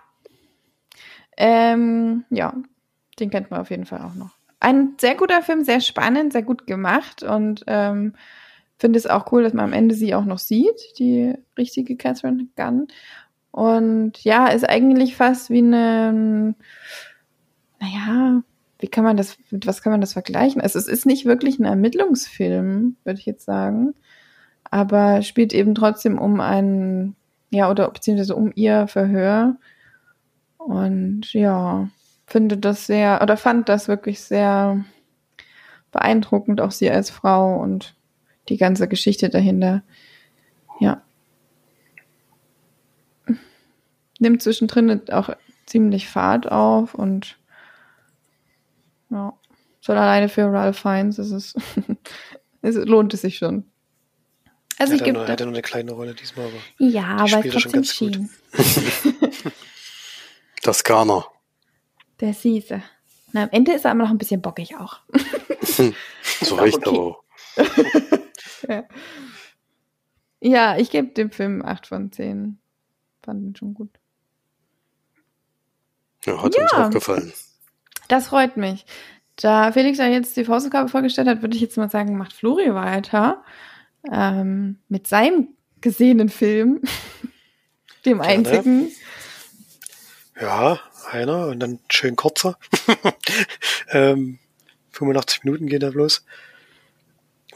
[1.37, 2.55] Ähm, ja,
[3.21, 4.31] den kennt man auf jeden Fall auch noch.
[4.61, 8.15] Ein sehr guter Film, sehr spannend, sehr gut gemacht und ähm,
[8.79, 12.47] finde es auch cool, dass man am Ende sie auch noch sieht, die richtige Catherine
[12.57, 12.89] Gunn.
[13.51, 16.55] Und ja, ist eigentlich fast wie eine,
[17.81, 18.43] naja,
[18.79, 20.61] wie kann man das, mit was kann man das vergleichen?
[20.61, 23.95] Also es ist nicht wirklich ein Ermittlungsfilm, würde ich jetzt sagen,
[24.71, 27.17] aber spielt eben trotzdem um einen,
[27.51, 29.57] ja, oder beziehungsweise um ihr Verhör.
[30.59, 31.89] Und ja,
[32.27, 34.85] finde das sehr, oder fand das wirklich sehr
[35.93, 37.95] beeindruckend, auch sie als Frau und
[38.49, 39.83] die ganze Geschichte dahinter.
[40.81, 41.03] Ja.
[44.19, 45.31] Nimmt zwischendrin auch
[45.67, 47.39] ziemlich Fahrt auf und
[49.11, 49.33] ja,
[49.81, 51.55] schon alleine für Ralph Fiennes ist es,
[52.63, 53.65] es lohnt es sich schon.
[54.79, 55.27] Also hat ich gebe.
[55.27, 56.57] Hat er nur eine kleine Rolle diesmal, aber.
[56.79, 58.31] Ja, aber trotzdem schien.
[60.63, 61.27] das Garner.
[62.21, 62.83] Der Süße.
[63.33, 65.01] Na, am Ende ist er immer noch ein bisschen bockig auch.
[66.41, 66.97] so recht okay.
[66.97, 67.19] aber.
[68.69, 68.85] ja.
[70.41, 72.59] ja, ich gebe dem Film 8 von 10.
[73.23, 73.91] Fand ihn schon gut.
[76.25, 76.63] Ja, hat ja.
[76.63, 77.33] uns auch gefallen.
[78.07, 78.87] Das freut mich.
[79.37, 82.75] Da Felix ja jetzt die Faustgabe vorgestellt hat, würde ich jetzt mal sagen, macht Flori
[82.75, 83.45] weiter
[84.11, 85.49] ähm, mit seinem
[85.81, 86.83] gesehenen Film,
[88.05, 88.23] dem Gerne.
[88.23, 88.93] einzigen.
[90.41, 90.81] Ja,
[91.11, 92.59] einer und dann schön kurzer.
[93.91, 94.39] ähm,
[94.93, 96.25] 85 Minuten geht er bloß.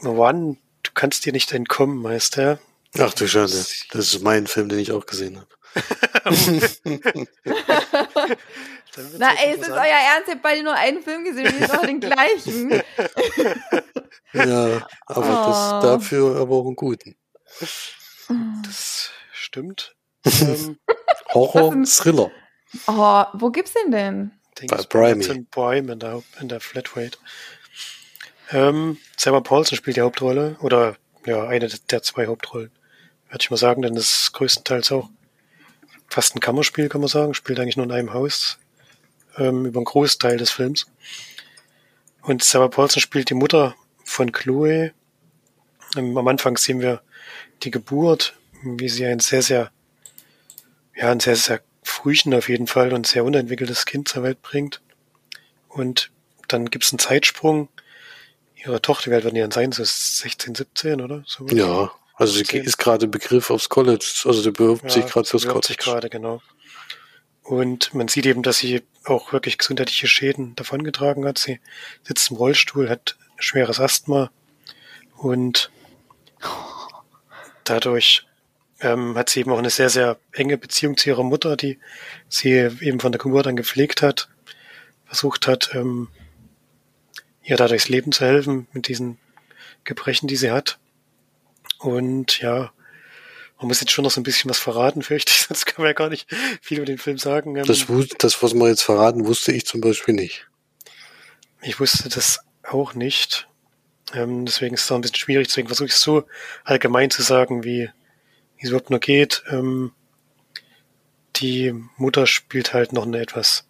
[0.01, 2.59] Wann, du kannst dir nicht entkommen, Meister.
[2.97, 5.47] Ach du Schande, das ist mein Film, den ich auch gesehen habe.
[9.17, 10.27] Na ey, ist es euer Ernst?
[10.27, 12.71] Ihr habt beide nur einen Film gesehen und jetzt auch den gleichen.
[14.33, 15.47] ja, aber oh.
[15.47, 17.15] das dafür aber auch einen guten.
[18.63, 19.95] Das stimmt.
[20.25, 20.77] ähm,
[21.33, 22.31] Horror, Thriller.
[22.87, 24.31] Oh, wo gibt's den denn?
[24.67, 25.23] Bei Prime.
[25.25, 27.17] In Prime in der, in der Flatrate.
[28.51, 32.71] Ähm, Sarah Paulson spielt die Hauptrolle oder ja, eine der zwei Hauptrollen.
[33.29, 35.09] Würde ich mal sagen, denn das ist größtenteils auch
[36.07, 37.33] fast ein Kammerspiel, kann man sagen.
[37.33, 38.59] Spielt eigentlich nur in einem Haus
[39.37, 40.87] ähm, über einen Großteil des Films.
[42.21, 44.93] Und Sarah Paulson spielt die Mutter von Chloe.
[45.95, 47.01] Ähm, am Anfang sehen wir
[47.63, 49.71] die Geburt, wie sie ein sehr, sehr,
[50.95, 54.81] ja, ein sehr, sehr frühchen auf jeden Fall und sehr unentwickeltes Kind zur Welt bringt.
[55.67, 56.11] Und
[56.47, 57.69] dann gibt es einen Zeitsprung.
[58.55, 59.71] Ihre Tochter, wie alt werden die dann sein?
[59.71, 61.23] So 16, 17, oder?
[61.27, 64.23] So ja, also sie ist gerade Begriff aufs College.
[64.25, 65.67] Also sie bewirbt ja, sich gerade fürs College.
[65.67, 66.41] sich gerade, genau.
[67.43, 71.37] Und man sieht eben, dass sie auch wirklich gesundheitliche Schäden davongetragen hat.
[71.37, 71.59] Sie
[72.03, 74.31] sitzt im Rollstuhl, hat schweres Asthma
[75.17, 75.71] und
[77.65, 78.25] dadurch
[78.79, 81.79] ähm, hat sie eben auch eine sehr, sehr enge Beziehung zu ihrer Mutter, die
[82.29, 84.29] sie eben von der Geburt an gepflegt hat,
[85.05, 86.09] versucht hat, ähm,
[87.43, 89.17] ihr da durchs Leben zu helfen mit diesen
[89.83, 90.79] Gebrechen, die sie hat.
[91.79, 92.71] Und ja,
[93.63, 95.87] man muss jetzt schon noch so ein bisschen was verraten, fürchte ich, sonst kann man
[95.87, 96.27] ja gar nicht
[96.61, 97.55] viel über den Film sagen.
[97.55, 97.85] Ähm, das,
[98.17, 100.47] das, was wir jetzt verraten, wusste ich zum Beispiel nicht.
[101.61, 103.47] Ich wusste das auch nicht.
[104.13, 105.47] Ähm, deswegen ist es auch ein bisschen schwierig.
[105.47, 106.25] Deswegen versuche ich es so
[106.65, 107.89] allgemein zu sagen, wie,
[108.57, 109.43] wie es überhaupt nur geht.
[109.49, 109.93] Ähm,
[111.37, 113.65] die Mutter spielt halt noch eine etwas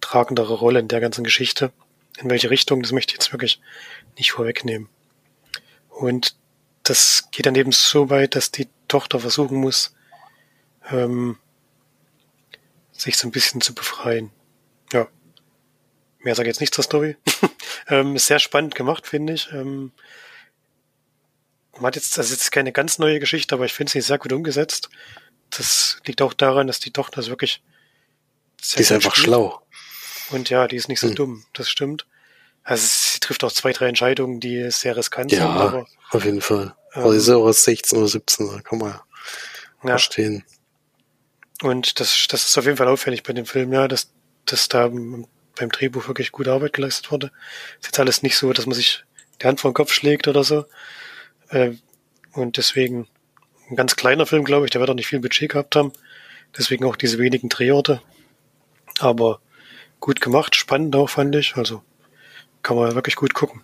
[0.00, 1.72] tragendere Rolle in der ganzen Geschichte.
[2.18, 3.60] In welche Richtung, das möchte ich jetzt wirklich
[4.16, 4.88] nicht vorwegnehmen.
[5.88, 6.36] Und
[6.84, 9.94] das geht dann eben so weit, dass die Tochter versuchen muss,
[10.90, 11.38] ähm,
[12.92, 14.30] sich so ein bisschen zu befreien.
[14.92, 15.08] Ja.
[16.20, 17.16] Mehr sage ich jetzt nicht zur Story.
[17.88, 19.52] ähm, ist sehr spannend gemacht, finde ich.
[19.52, 19.92] Ähm,
[21.74, 24.18] man hat jetzt, das ist jetzt keine ganz neue Geschichte, aber ich finde sie sehr
[24.18, 24.88] gut umgesetzt.
[25.50, 27.62] Das liegt auch daran, dass die Tochter ist wirklich
[28.74, 29.26] die ist einfach spielt.
[29.26, 29.62] schlau.
[30.30, 31.14] Und ja, die ist nicht so hm.
[31.14, 32.06] dumm, das stimmt.
[32.64, 35.74] Also sie trifft auch zwei, drei Entscheidungen, die sehr riskant ja, sind.
[35.74, 36.74] Ja, auf jeden Fall.
[36.96, 38.90] Aber sie ist auch aus 16 oder 17, da kann man
[39.82, 39.90] ja.
[39.90, 40.44] verstehen.
[41.62, 44.10] Und das, das ist auf jeden Fall auffällig bei dem Film, ja, dass,
[44.44, 47.30] dass da beim Drehbuch wirklich gute Arbeit geleistet wurde.
[47.80, 49.04] Ist jetzt alles nicht so, dass man sich
[49.40, 50.64] die Hand vor den Kopf schlägt oder so.
[51.48, 51.72] Äh,
[52.32, 53.08] und deswegen
[53.70, 55.92] ein ganz kleiner Film, glaube ich, der wird auch nicht viel Budget gehabt haben.
[56.56, 58.02] Deswegen auch diese wenigen Drehorte.
[58.98, 59.40] Aber
[60.00, 61.56] gut gemacht, spannend auch, fand ich.
[61.56, 61.82] Also
[62.62, 63.62] kann man wirklich gut gucken.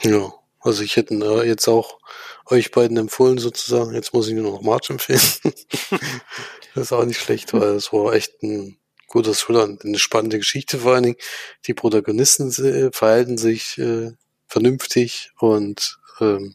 [0.00, 0.32] Ja,
[0.62, 1.98] also ich hätte äh, jetzt auch
[2.46, 3.94] euch beiden empfohlen sozusagen.
[3.94, 5.20] Jetzt muss ich nur noch March empfehlen.
[6.74, 10.78] das ist auch nicht schlecht, weil es war echt ein guter Thriller eine spannende Geschichte
[10.78, 11.18] vor allen Dingen.
[11.66, 14.12] Die Protagonisten äh, verhalten sich äh,
[14.46, 16.54] vernünftig und ähm,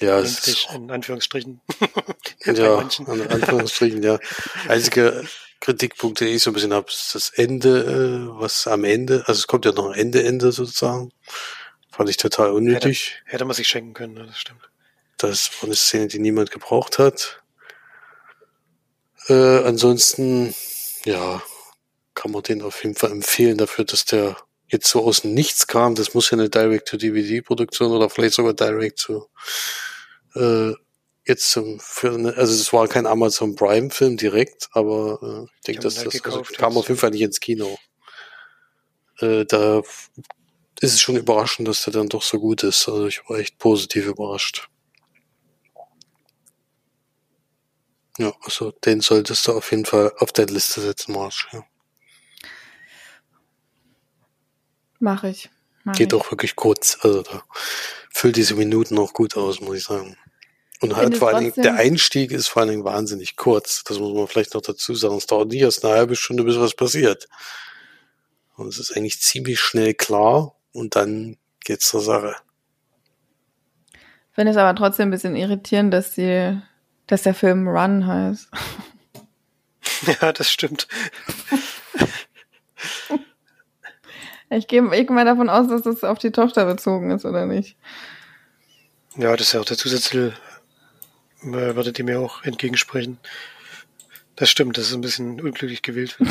[0.00, 1.60] ja, es ist, in Anführungsstrichen.
[2.46, 4.18] ja, in Anführungsstrichen, ja.
[4.66, 5.24] Einzige
[5.60, 9.38] Kritikpunkt, den ich so ein bisschen habe, ist das Ende, äh, was am Ende, also
[9.38, 11.12] es kommt ja noch ein Ende, Ende sozusagen.
[12.00, 13.16] Fand ich total unnötig.
[13.24, 14.70] Hätte, hätte man sich schenken können, das stimmt.
[15.18, 17.42] Das war eine Szene, die niemand gebraucht hat.
[19.28, 20.54] Äh, ansonsten,
[21.04, 21.42] ja,
[22.14, 25.66] kann man den auf jeden Fall empfehlen dafür, dass der jetzt so aus dem Nichts
[25.66, 25.94] kam.
[25.94, 29.28] Das muss ja eine Direct-to-DVD-Produktion oder vielleicht sogar Direct zu
[30.36, 30.72] äh,
[31.26, 35.64] jetzt zum für eine, also es war kein Amazon Prime Film direkt, aber äh, ich
[35.66, 37.76] denke, dass halt das also, kam auf jeden Fall nicht ins Kino.
[39.18, 39.82] Äh, da
[40.80, 42.88] ist es schon überraschend, dass der dann doch so gut ist.
[42.88, 44.68] Also ich war echt positiv überrascht.
[48.18, 51.48] Ja, also den solltest du auf jeden Fall auf deine Liste setzen, Marsch.
[51.52, 51.64] Ja.
[54.98, 55.50] Mach ich.
[55.84, 56.18] Mach Geht ich.
[56.18, 56.98] auch wirklich kurz.
[57.02, 57.44] Also da
[58.10, 60.16] füllt diese Minuten auch gut aus, muss ich sagen.
[60.80, 63.84] Und halt vor allen Dingen, der Einstieg ist vor allen Dingen wahnsinnig kurz.
[63.84, 65.16] Das muss man vielleicht noch dazu sagen.
[65.16, 67.28] Es dauert nicht erst eine halbe Stunde, bis was passiert.
[68.56, 72.36] Und es ist eigentlich ziemlich schnell klar und dann geht's zur Sache.
[74.32, 76.58] Finde es aber trotzdem ein bisschen irritierend, dass die,
[77.06, 78.48] dass der Film Run heißt.
[80.22, 80.88] Ja, das stimmt.
[84.52, 87.76] Ich gehe ich mal davon aus, dass das auf die Tochter bezogen ist, oder nicht?
[89.16, 90.32] Ja, das ist ja auch der Zusatztitel,
[91.42, 93.18] äh, würde dem ja auch entgegensprechen.
[94.34, 96.18] Das stimmt, das ist ein bisschen unglücklich gewählt.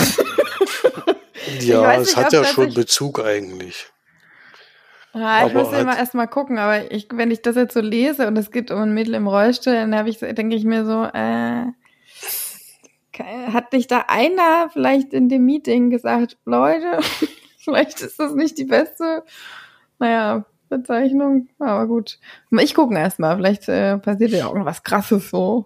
[1.62, 3.88] Ja, es hat ja schon Bezug eigentlich.
[5.14, 7.74] Ja, ich Aber muss halt- immer erst mal gucken, aber ich, wenn ich das jetzt
[7.74, 10.64] so lese und es geht um ein Mädel im Rollstuhl, dann habe ich, denke ich
[10.66, 11.66] mir so, äh,
[13.52, 17.00] hat nicht da einer vielleicht in dem Meeting gesagt, Leute,
[17.60, 19.24] vielleicht ist das nicht die beste,
[19.98, 22.20] naja, Bezeichnung, aber gut.
[22.52, 25.66] Ich gucke erst mal, vielleicht äh, passiert ja irgendwas krasses so.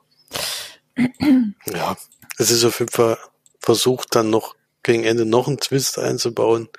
[0.95, 1.95] Ja,
[2.38, 3.17] es ist auf jeden Fall
[3.60, 6.69] versucht, dann noch gegen Ende noch einen Twist einzubauen.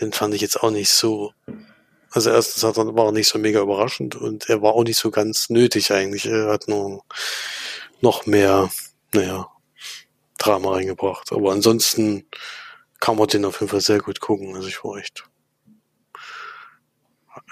[0.00, 1.32] Den fand ich jetzt auch nicht so.
[2.14, 4.98] Also erstens hat er, war er nicht so mega überraschend und er war auch nicht
[4.98, 6.26] so ganz nötig eigentlich.
[6.26, 7.02] Er hat nur
[8.00, 8.70] noch mehr,
[9.12, 9.50] naja,
[10.38, 11.32] Drama reingebracht.
[11.32, 12.24] Aber ansonsten
[13.00, 14.54] kann man den auf jeden Fall sehr gut gucken.
[14.54, 15.24] Also ich war echt.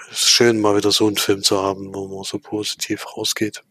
[0.09, 3.65] Ist schön, mal wieder so einen Film zu haben, wo man so positiv rausgeht.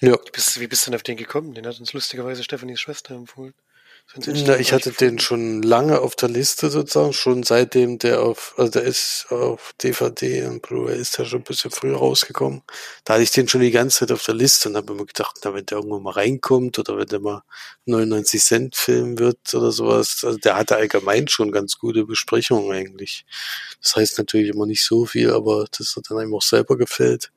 [0.00, 0.12] Ja.
[0.12, 1.52] Wie bist, wie bist du denn auf den gekommen?
[1.52, 3.54] Den hat uns lustigerweise Stephanies Schwester empfohlen.
[4.16, 8.70] Na, ich hatte den schon lange auf der Liste sozusagen, schon seitdem der auf, also
[8.70, 12.62] der ist auf DVD und Blu-ray ist der schon ein bisschen früher rausgekommen.
[13.04, 15.36] Da hatte ich den schon die ganze Zeit auf der Liste und habe immer gedacht,
[15.42, 17.42] na, wenn der irgendwo mal reinkommt oder wenn der mal
[17.86, 23.24] 99 Cent Film wird oder sowas, also der hatte allgemein schon ganz gute Besprechungen eigentlich.
[23.82, 27.32] Das heißt natürlich immer nicht so viel, aber das hat dann einem auch selber gefällt.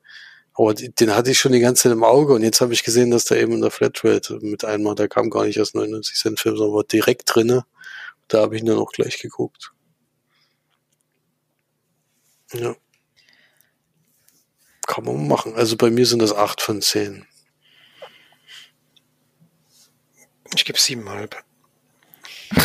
[0.58, 3.12] Aber den hatte ich schon die ganze Zeit im Auge und jetzt habe ich gesehen,
[3.12, 6.40] dass der eben in der Flatrate mit einmal, der kam gar nicht als 99 Cent
[6.40, 7.64] Film, sondern war direkt drinne.
[8.26, 9.72] Da habe ich ihn dann auch gleich geguckt.
[12.52, 12.74] Ja.
[14.88, 15.54] Kann man machen.
[15.54, 17.24] Also bei mir sind das acht von zehn.
[20.56, 21.36] Ich gebe siebeneinhalb.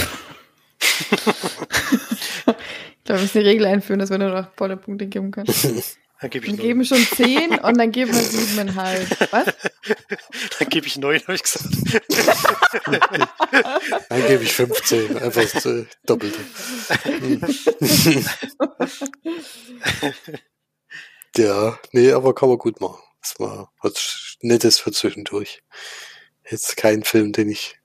[3.03, 5.47] Ich glaube, wir müssen die Regel einführen, dass wir nur noch volle Punkte geben können.
[6.23, 6.67] Dann gebe ich Wir neun.
[6.67, 9.33] geben schon zehn und dann geben wir siebeneinhalb.
[9.33, 9.45] Was?
[10.57, 11.65] Dann gebe ich neun, habe ich gesagt.
[14.09, 15.17] Dann gebe ich 15.
[15.17, 16.39] Einfach das äh, Doppelte.
[21.35, 23.03] ja, nee, aber kann man gut machen.
[23.21, 25.61] Das war was Nettes für zwischendurch.
[26.49, 27.81] Jetzt kein Film, den ich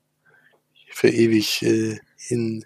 [0.92, 1.98] für ewig äh,
[2.28, 2.64] in,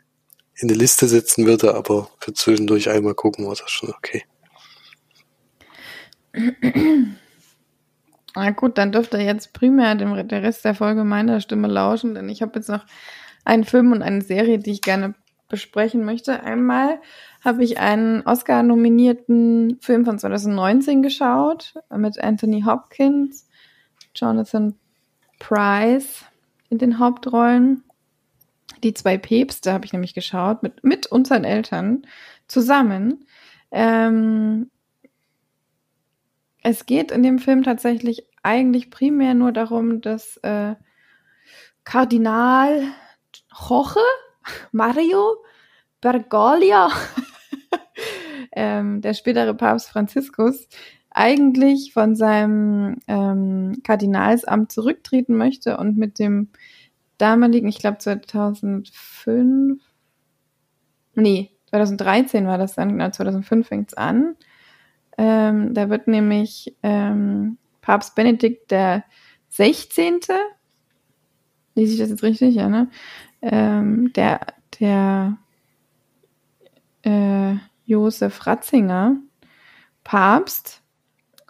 [0.55, 4.27] in eine Liste setzen würde, aber für zwischendurch einmal gucken war das schon okay.
[8.35, 12.15] Na gut, dann dürft ihr jetzt primär dem, der Rest der Folge meiner Stimme lauschen,
[12.15, 12.85] denn ich habe jetzt noch
[13.45, 15.15] einen Film und eine Serie, die ich gerne
[15.49, 16.43] besprechen möchte.
[16.43, 17.01] Einmal
[17.45, 23.49] habe ich einen Oscar-nominierten Film von 2019 geschaut mit Anthony Hopkins,
[24.15, 24.77] Jonathan
[25.39, 26.25] Price
[26.71, 27.85] in den Hauptrollen.
[28.83, 32.07] Die zwei Päpste habe ich nämlich geschaut mit, mit unseren Eltern
[32.49, 33.27] zusammen.
[33.71, 34.71] Ähm,
[36.63, 40.75] es geht in dem Film tatsächlich eigentlich primär nur darum, dass äh,
[41.85, 42.85] Kardinal
[43.69, 44.01] Jorge
[44.73, 45.37] Mario
[46.01, 46.89] Bergoglio,
[48.53, 50.69] ähm, der spätere Papst Franziskus,
[51.11, 56.49] eigentlich von seinem ähm, Kardinalsamt zurücktreten möchte und mit dem
[57.19, 59.81] damaligen, ich glaube 2005,
[61.15, 64.37] nee, 2013 war das dann, genau 2005 fängt's an.
[65.19, 69.05] Ähm, da wird nämlich ähm, Papst Benedikt der
[69.51, 70.21] 16.
[71.75, 72.89] Lese ich das jetzt richtig, ja, ne?
[73.43, 74.41] Ähm, der,
[74.79, 75.37] der
[77.03, 77.55] äh,
[77.85, 79.17] Josef Ratzinger,
[80.05, 80.83] Papst,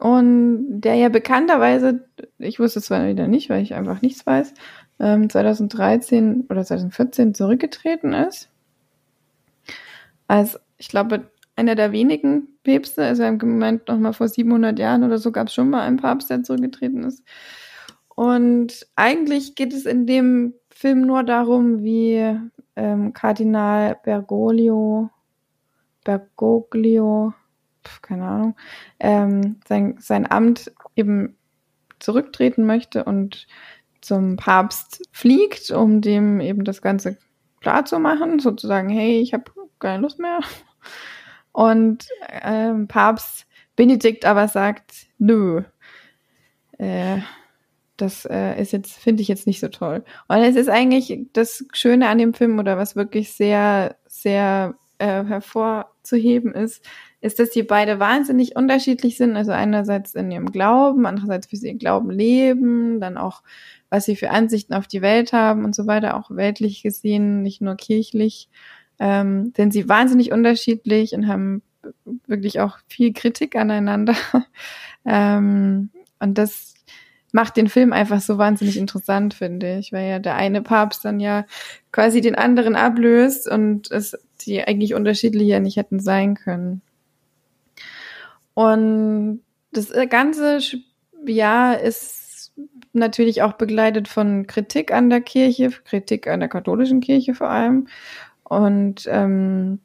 [0.02, 2.08] und der ja bekannterweise,
[2.38, 4.52] ich wusste es zwar wieder nicht, weil ich einfach nichts weiß,
[4.98, 8.50] ähm, 2013 oder 2014 zurückgetreten ist.
[10.26, 15.04] Als, ich glaube, einer der wenigen Päpste, also im Moment noch mal vor 700 Jahren
[15.04, 17.22] oder so gab es schon mal einen Papst, der zurückgetreten ist.
[18.08, 22.38] Und eigentlich geht es in dem Film nur darum, wie
[22.76, 25.10] ähm, Kardinal Bergoglio
[26.04, 27.34] Bergoglio,
[28.00, 28.56] keine Ahnung,
[29.00, 31.36] ähm, sein, sein Amt eben
[31.98, 33.46] zurücktreten möchte und
[34.00, 37.18] zum Papst fliegt, um dem eben das Ganze
[37.60, 39.44] klar zu machen, sozusagen, hey, ich habe
[39.78, 40.40] keine Lust mehr.
[41.52, 42.06] Und
[42.42, 43.46] ähm, Papst
[43.76, 45.62] Benedikt aber sagt, nö,
[46.78, 47.18] äh,
[47.96, 50.04] das äh, ist jetzt, finde ich jetzt nicht so toll.
[50.28, 55.24] Und es ist eigentlich das Schöne an dem Film oder was wirklich sehr, sehr äh,
[55.24, 56.84] hervorzuheben ist,
[57.20, 59.36] ist, dass die beide wahnsinnig unterschiedlich sind.
[59.36, 63.42] Also einerseits in ihrem Glauben, andererseits wie sie ihren Glauben leben, dann auch,
[63.90, 67.60] was sie für Ansichten auf die Welt haben und so weiter, auch weltlich gesehen, nicht
[67.60, 68.48] nur kirchlich.
[69.04, 71.62] Ähm, sind sie wahnsinnig unterschiedlich und haben
[72.28, 74.14] wirklich auch viel Kritik aneinander.
[75.04, 75.90] ähm,
[76.20, 76.74] und das
[77.32, 81.18] macht den Film einfach so wahnsinnig interessant, finde ich, weil ja der eine Papst dann
[81.18, 81.46] ja
[81.90, 86.80] quasi den anderen ablöst und es die eigentlich unterschiedlicher nicht hätten sein können.
[88.54, 89.40] Und
[89.72, 90.60] das ganze
[91.26, 92.52] Jahr ist
[92.92, 97.88] natürlich auch begleitet von Kritik an der Kirche, Kritik an der katholischen Kirche vor allem.
[98.52, 99.80] Und ähm,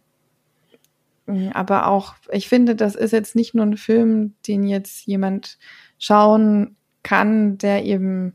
[1.54, 5.58] aber auch, ich finde, das ist jetzt nicht nur ein Film, den jetzt jemand
[6.00, 8.34] schauen kann, der eben,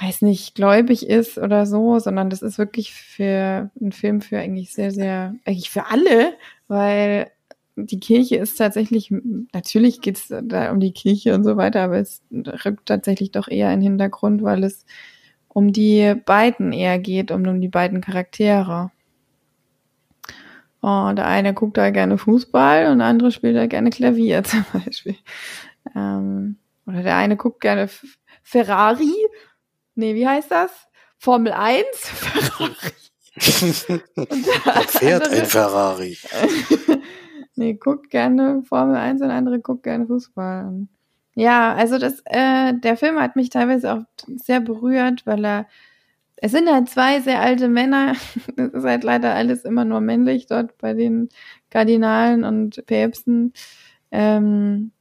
[0.00, 4.72] weiß nicht, gläubig ist oder so, sondern das ist wirklich für ein Film für eigentlich
[4.72, 6.34] sehr, sehr, eigentlich für alle,
[6.68, 7.30] weil
[7.76, 9.12] die Kirche ist tatsächlich,
[9.52, 13.48] natürlich geht es da um die Kirche und so weiter, aber es rückt tatsächlich doch
[13.48, 14.84] eher in den Hintergrund, weil es
[15.54, 18.90] um die beiden eher geht, um, um die beiden Charaktere.
[20.82, 24.66] Oh, der eine guckt da gerne Fußball und der andere spielt da gerne Klavier zum
[24.70, 25.16] Beispiel.
[25.96, 27.88] Ähm, oder der eine guckt gerne
[28.42, 29.14] Ferrari.
[29.94, 30.70] Nee, wie heißt das?
[31.16, 31.86] Formel 1?
[32.02, 32.74] Ferrari.
[33.36, 36.18] und fährt andere, ein Ferrari.
[37.54, 40.86] nee, guckt gerne Formel 1 und der andere guckt gerne Fußball.
[41.36, 44.02] Ja, also das, äh, der Film hat mich teilweise auch
[44.36, 45.66] sehr berührt, weil er
[46.36, 48.14] es sind halt zwei sehr alte Männer.
[48.56, 51.28] Es ist halt leider alles immer nur männlich dort bei den
[51.70, 53.52] Kardinalen und Päpsten.
[54.12, 54.92] Ähm,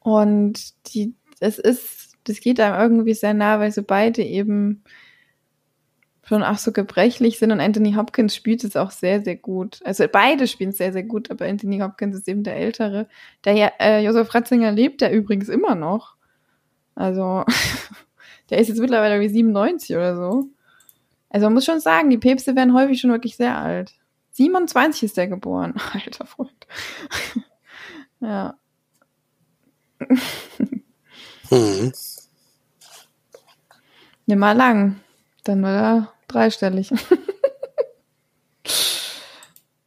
[0.00, 4.82] und die, es ist, das geht einem irgendwie sehr nah, weil so beide eben
[6.22, 9.80] schon auch so gebrechlich sind und Anthony Hopkins spielt es auch sehr, sehr gut.
[9.84, 13.08] Also beide spielen es sehr, sehr gut, aber Anthony Hopkins ist eben der Ältere.
[13.44, 16.14] Der äh, Josef Ratzinger lebt ja übrigens immer noch.
[16.94, 17.44] Also
[18.50, 20.48] Der ist jetzt mittlerweile wie 97 oder so.
[21.30, 23.94] Also man muss schon sagen, die Päpste werden häufig schon wirklich sehr alt.
[24.32, 25.74] 27 ist der geboren.
[25.92, 26.66] Alter Freund.
[28.20, 28.54] ja.
[31.50, 31.92] mhm.
[34.26, 35.00] Nimm mal lang.
[35.44, 36.90] Dann war er dreistellig.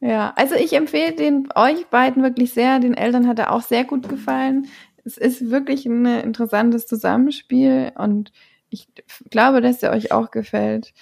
[0.00, 2.80] ja, also ich empfehle den euch beiden wirklich sehr.
[2.80, 4.66] Den Eltern hat er auch sehr gut gefallen.
[5.04, 8.32] Es ist wirklich ein interessantes Zusammenspiel und
[8.70, 8.88] ich
[9.30, 10.92] glaube, dass er euch auch gefällt.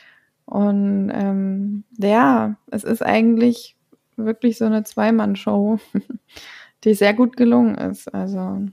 [0.44, 3.76] Und ähm, ja, es ist eigentlich
[4.16, 5.78] wirklich so eine Zweimann-Show,
[6.84, 8.12] die sehr gut gelungen ist.
[8.12, 8.66] Also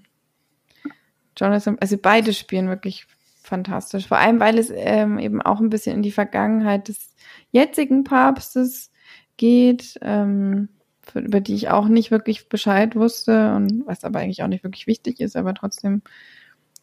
[1.38, 3.08] Jonathan, also beide spielen wirklich
[3.50, 4.08] fantastisch.
[4.08, 7.14] Vor allem, weil es ähm, eben auch ein bisschen in die Vergangenheit des
[7.52, 8.91] jetzigen Papstes
[9.38, 10.70] geht, ähm,
[11.02, 14.64] für, über die ich auch nicht wirklich Bescheid wusste und was aber eigentlich auch nicht
[14.64, 16.02] wirklich wichtig ist, aber trotzdem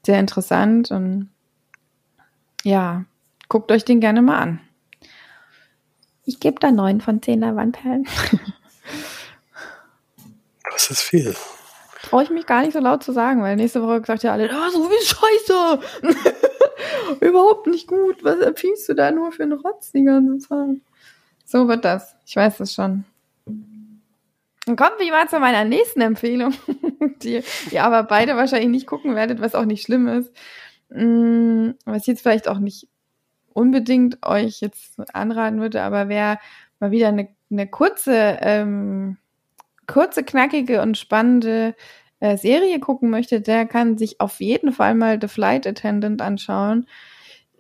[0.04, 1.30] sehr interessant und
[2.62, 3.04] ja,
[3.48, 4.60] guckt euch den gerne mal an.
[6.24, 8.06] Ich gebe da neun von zehn Lavandperlen.
[10.72, 11.34] Das ist viel.
[12.02, 14.50] Traue ich mich gar nicht so laut zu sagen, weil nächste Woche gesagt ja alle,
[14.52, 15.80] oh, so viel Scheiße.
[17.20, 18.24] Überhaupt nicht gut.
[18.24, 20.76] Was empfiehlst du da nur für einen Rotz die ganze Zeit?
[21.44, 22.16] So wird das.
[22.26, 23.05] Ich weiß es schon.
[24.66, 26.53] Dann kommen wir mal zu meiner nächsten Empfehlung,
[27.22, 30.32] die ihr aber beide wahrscheinlich nicht gucken werdet, was auch nicht schlimm ist.
[30.90, 32.88] Mm, was jetzt vielleicht auch nicht
[33.53, 36.38] unbedingt euch jetzt anraten würde, aber wer
[36.80, 39.16] mal wieder eine, eine kurze, ähm,
[39.86, 41.74] kurze, knackige und spannende
[42.20, 46.86] äh, Serie gucken möchte, der kann sich auf jeden Fall mal The Flight Attendant anschauen.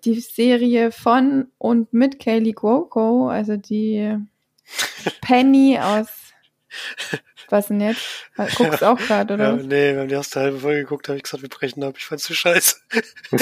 [0.04, 4.16] Die Serie von und mit Kaylee Cuoco, also die
[5.20, 6.26] Penny aus
[7.48, 8.02] was denn jetzt?
[8.56, 9.56] Guckst auch gerade, oder?
[9.56, 11.94] Ja, nee, wir haben die erste halbe Folge geguckt, habe ich gesagt, wir brechen ab.
[11.96, 12.76] Ich fand's zu scheiße.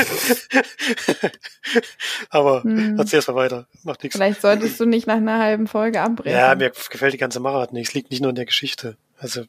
[2.30, 2.98] Aber hm.
[2.98, 3.66] erzähl erst mal weiter.
[3.82, 4.16] Macht nichts.
[4.16, 6.36] Vielleicht solltest du nicht nach einer halben Folge abbrechen.
[6.36, 7.88] Ja, mir gefällt die ganze Marathon nicht.
[7.88, 8.96] Es liegt nicht nur in der Geschichte.
[9.18, 9.44] Also,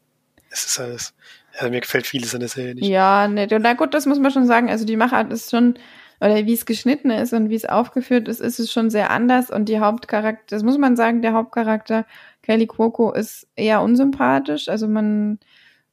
[0.49, 1.13] es ist alles.
[1.59, 2.87] Ja, mir gefällt vieles an der Serie nicht.
[2.87, 4.69] Ja, ne, na gut, das muss man schon sagen.
[4.69, 5.75] Also die Machart ist schon
[6.21, 9.49] oder wie es geschnitten ist und wie es aufgeführt ist, ist es schon sehr anders.
[9.49, 12.05] Und die Hauptcharakter, das muss man sagen, der Hauptcharakter
[12.41, 14.69] Kelly Cuoco ist eher unsympathisch.
[14.69, 15.39] Also man,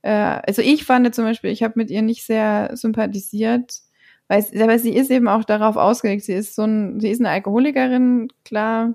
[0.02, 3.80] äh, also ich fand zum Beispiel, ich habe mit ihr nicht sehr sympathisiert,
[4.28, 6.24] weil, aber sie ist eben auch darauf ausgelegt.
[6.24, 8.94] Sie ist so ein, sie ist eine Alkoholikerin, klar.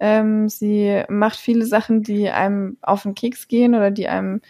[0.00, 4.42] Ähm, sie macht viele Sachen, die einem auf den Keks gehen oder die einem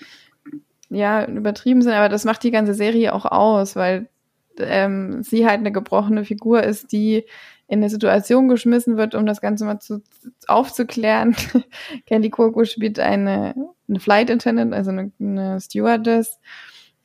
[0.91, 4.09] ja übertrieben sind, aber das macht die ganze Serie auch aus, weil
[4.59, 7.24] ähm, sie halt eine gebrochene Figur ist, die
[7.68, 10.03] in eine Situation geschmissen wird, um das Ganze mal zu,
[10.47, 11.36] aufzuklären.
[12.07, 13.55] Candy Coco spielt eine,
[13.89, 16.41] eine Flight Attendant, also eine, eine Stewardess,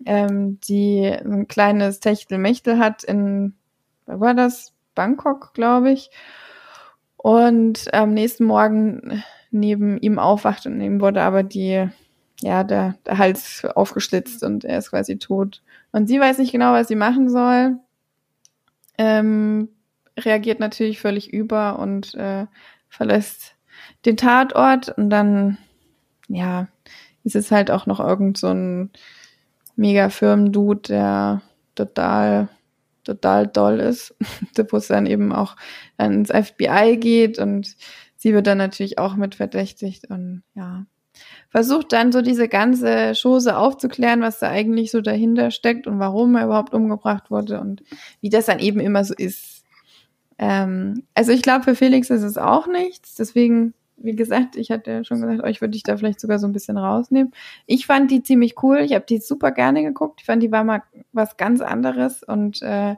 [0.05, 3.55] ähm, die ein kleines Techtelmechtel hat in,
[4.05, 4.73] wo war das?
[4.95, 6.11] Bangkok, glaube ich.
[7.17, 11.89] Und am nächsten Morgen neben ihm aufwacht und ihm wurde aber die,
[12.41, 15.61] ja, der, der Hals aufgeschlitzt und er ist quasi tot.
[15.91, 17.77] Und sie weiß nicht genau, was sie machen soll.
[18.97, 19.69] Ähm,
[20.19, 22.45] reagiert natürlich völlig über und äh,
[22.89, 23.55] verlässt
[24.05, 25.57] den Tatort und dann,
[26.27, 26.67] ja,
[27.23, 28.91] ist es halt auch noch irgend so ein
[29.75, 31.41] mega Firmendude, der
[31.75, 32.49] total,
[33.03, 34.15] total doll ist,
[34.69, 35.55] wo es dann eben auch
[35.97, 37.75] dann ins FBI geht und
[38.15, 40.85] sie wird dann natürlich auch mit verdächtigt und ja,
[41.53, 46.35] versucht dann so diese ganze Chose aufzuklären, was da eigentlich so dahinter steckt und warum
[46.35, 47.83] er überhaupt umgebracht wurde und
[48.21, 49.63] wie das dann eben immer so ist.
[50.39, 53.13] Ähm, also ich glaube, für Felix ist es auch nichts.
[53.13, 56.47] Deswegen, wie gesagt, ich hatte ja schon gesagt, euch würde ich da vielleicht sogar so
[56.47, 57.31] ein bisschen rausnehmen.
[57.67, 58.79] Ich fand die ziemlich cool.
[58.79, 60.21] Ich habe die super gerne geguckt.
[60.21, 60.81] Ich fand, die war mal
[61.11, 62.95] was ganz anderes und äh,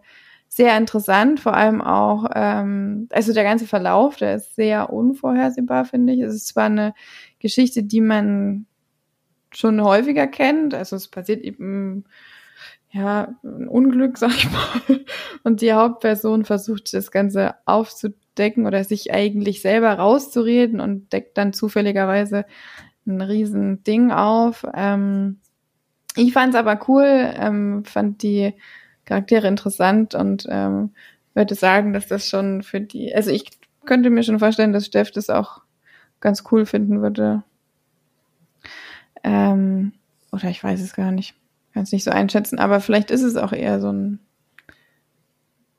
[0.47, 6.14] sehr interessant, vor allem auch, ähm, also der ganze Verlauf, der ist sehr unvorhersehbar, finde
[6.14, 6.22] ich.
[6.22, 6.93] Es ist zwar eine
[7.46, 8.66] Geschichte, die man
[9.52, 12.06] schon häufiger kennt, also es passiert eben
[12.91, 15.06] ja, ein Unglück, sag ich mal.
[15.43, 21.54] Und die Hauptperson versucht das Ganze aufzudecken oder sich eigentlich selber rauszureden und deckt dann
[21.54, 22.46] zufälligerweise
[23.06, 24.66] ein riesen Ding auf.
[24.74, 25.39] Ähm,
[26.16, 28.56] ich fand es aber cool, ähm, fand die
[29.06, 30.96] Charaktere interessant und ähm,
[31.36, 33.46] würde sagen, dass das schon für die, also ich
[33.86, 35.64] könnte mir schon vorstellen, dass Steff das auch
[36.26, 37.43] ganz cool finden würde.
[39.23, 39.93] Ähm,
[40.32, 41.36] oder ich weiß es gar nicht.
[41.71, 44.19] Kann es nicht so einschätzen, aber vielleicht ist es auch eher so ein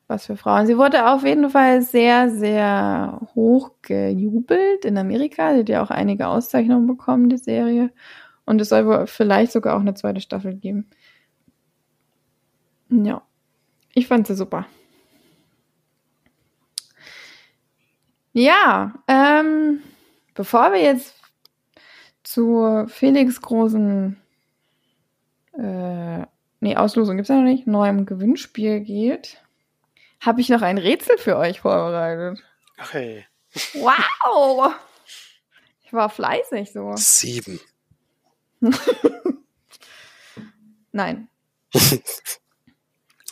[0.06, 0.68] was für Frauen.
[0.68, 5.52] Sie wurde auf jeden Fall sehr, sehr hoch gejubelt in Amerika.
[5.52, 7.90] Sie hat ja auch einige Auszeichnungen bekommen, die Serie.
[8.44, 10.88] Und es soll vielleicht sogar auch eine zweite Staffel geben.
[12.88, 13.22] Ja,
[13.94, 14.64] ich fand sie super.
[18.32, 19.80] Ja, ähm,
[20.36, 21.14] bevor wir jetzt
[22.22, 24.16] zu Felix großen,
[25.58, 26.26] äh,
[26.60, 29.42] nee, Auslosung gibt's ja noch nicht, neuem Gewinnspiel geht,
[30.20, 32.44] habe ich noch ein Rätsel für euch vorbereitet.
[32.76, 33.26] Ach hey.
[33.74, 34.74] Wow!
[35.84, 36.92] Ich war fleißig so.
[36.96, 37.60] Sieben.
[40.92, 41.28] Nein.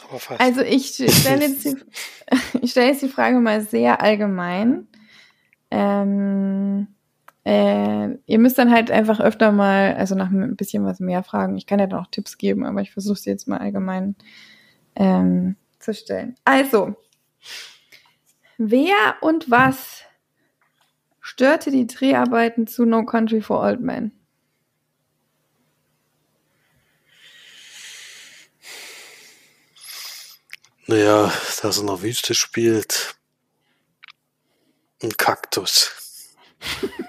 [0.08, 0.40] Aber fast.
[0.40, 1.76] Also ich stelle jetzt, die,
[2.62, 4.86] ich stelle jetzt die Frage mal sehr allgemein.
[5.70, 6.93] Ähm,
[7.44, 11.56] äh, ihr müsst dann halt einfach öfter mal, also nach ein bisschen was mehr fragen.
[11.56, 14.16] Ich kann ja dann auch Tipps geben, aber ich versuche sie jetzt mal allgemein
[14.96, 16.36] ähm, zu stellen.
[16.44, 16.96] Also,
[18.56, 20.02] wer und was
[21.20, 24.12] störte die Dreharbeiten zu No Country for Old Men?
[30.86, 31.32] Naja,
[31.62, 33.16] da es in der Wüste spielt.
[35.02, 35.92] Ein Kaktus.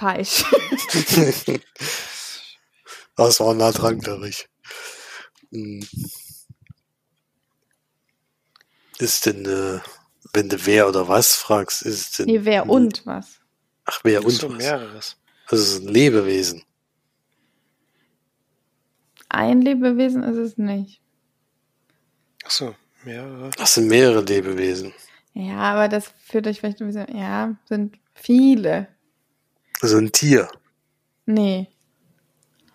[0.00, 0.44] Falsch.
[3.16, 4.48] das war nah dran, glaube ich.
[5.52, 5.86] Hm.
[8.98, 9.80] Ist denn, äh,
[10.32, 12.26] wenn du wer oder was fragst, ist es denn.
[12.26, 13.40] Nee, wer und was?
[13.84, 14.56] Ach, wer und so was?
[14.56, 15.16] mehreres.
[15.48, 16.62] Also es ist ein Lebewesen.
[19.28, 21.02] Ein Lebewesen ist es nicht.
[22.46, 22.74] Ach so,
[23.04, 23.50] mehrere.
[23.50, 24.94] Das sind mehrere Lebewesen.
[25.34, 28.88] Ja, aber das führt euch vielleicht ein bisschen, ja, sind viele.
[29.80, 30.50] Also ein Tier.
[31.26, 31.68] Nee.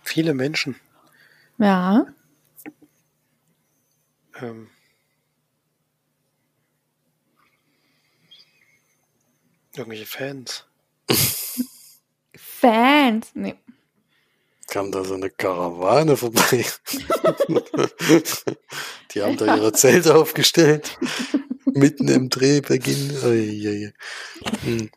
[0.03, 0.75] Viele Menschen.
[1.57, 2.07] Ja.
[4.41, 4.69] Ähm,
[9.75, 10.65] irgendwelche Fans.
[12.35, 13.27] Fans.
[13.33, 13.55] Nee.
[14.67, 16.65] Kam da so eine Karawane vorbei.
[19.11, 20.97] Die haben da ihre Zelte aufgestellt.
[21.65, 23.11] Mitten im Drehbeginn.
[23.23, 23.93] Uiuiui.
[24.63, 24.89] Hm.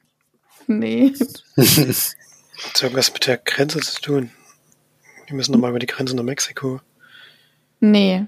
[0.68, 1.14] Nee.
[1.56, 4.30] Hat irgendwas mit der Grenze zu tun?
[5.26, 6.80] Wir müssen nochmal über die Grenze nach Mexiko.
[7.80, 8.26] Nee.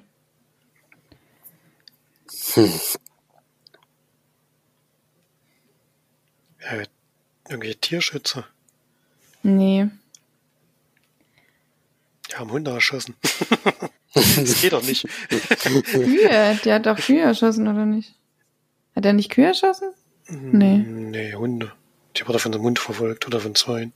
[2.55, 2.81] Hm.
[6.61, 6.83] Ja,
[7.49, 8.47] irgendwelche Tierschützer.
[9.43, 9.89] Nee.
[12.31, 13.17] Die haben Hunde erschossen.
[14.15, 15.07] das geht doch nicht.
[15.29, 16.59] Kühe.
[16.65, 18.15] Der hat doch Kühe erschossen, oder nicht?
[18.97, 19.93] Hat er nicht Kühe erschossen?
[20.29, 20.79] Nee.
[20.79, 21.73] Nee, Hunde.
[22.17, 23.93] Die wurde von dem Hund verfolgt oder von Zweien.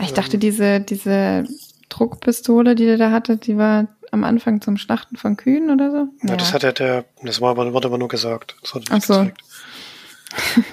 [0.00, 1.44] Ich dachte, diese, diese
[1.88, 6.28] Druckpistole, die der da hatte, die war am Anfang zum Schlachten von Kühen oder so?
[6.28, 8.56] Ja, das hat ja der, das war aber, wurde aber nur gesagt.
[8.62, 9.14] Das wurde Ach nicht so.
[9.14, 9.42] gezeigt.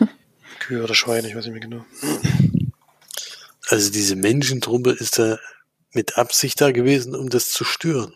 [0.60, 1.86] Kühe oder Schweine, ich weiß nicht mehr genau.
[3.68, 5.38] Also diese Menschentruppe ist da
[5.92, 8.16] mit Absicht da gewesen, um das zu stören.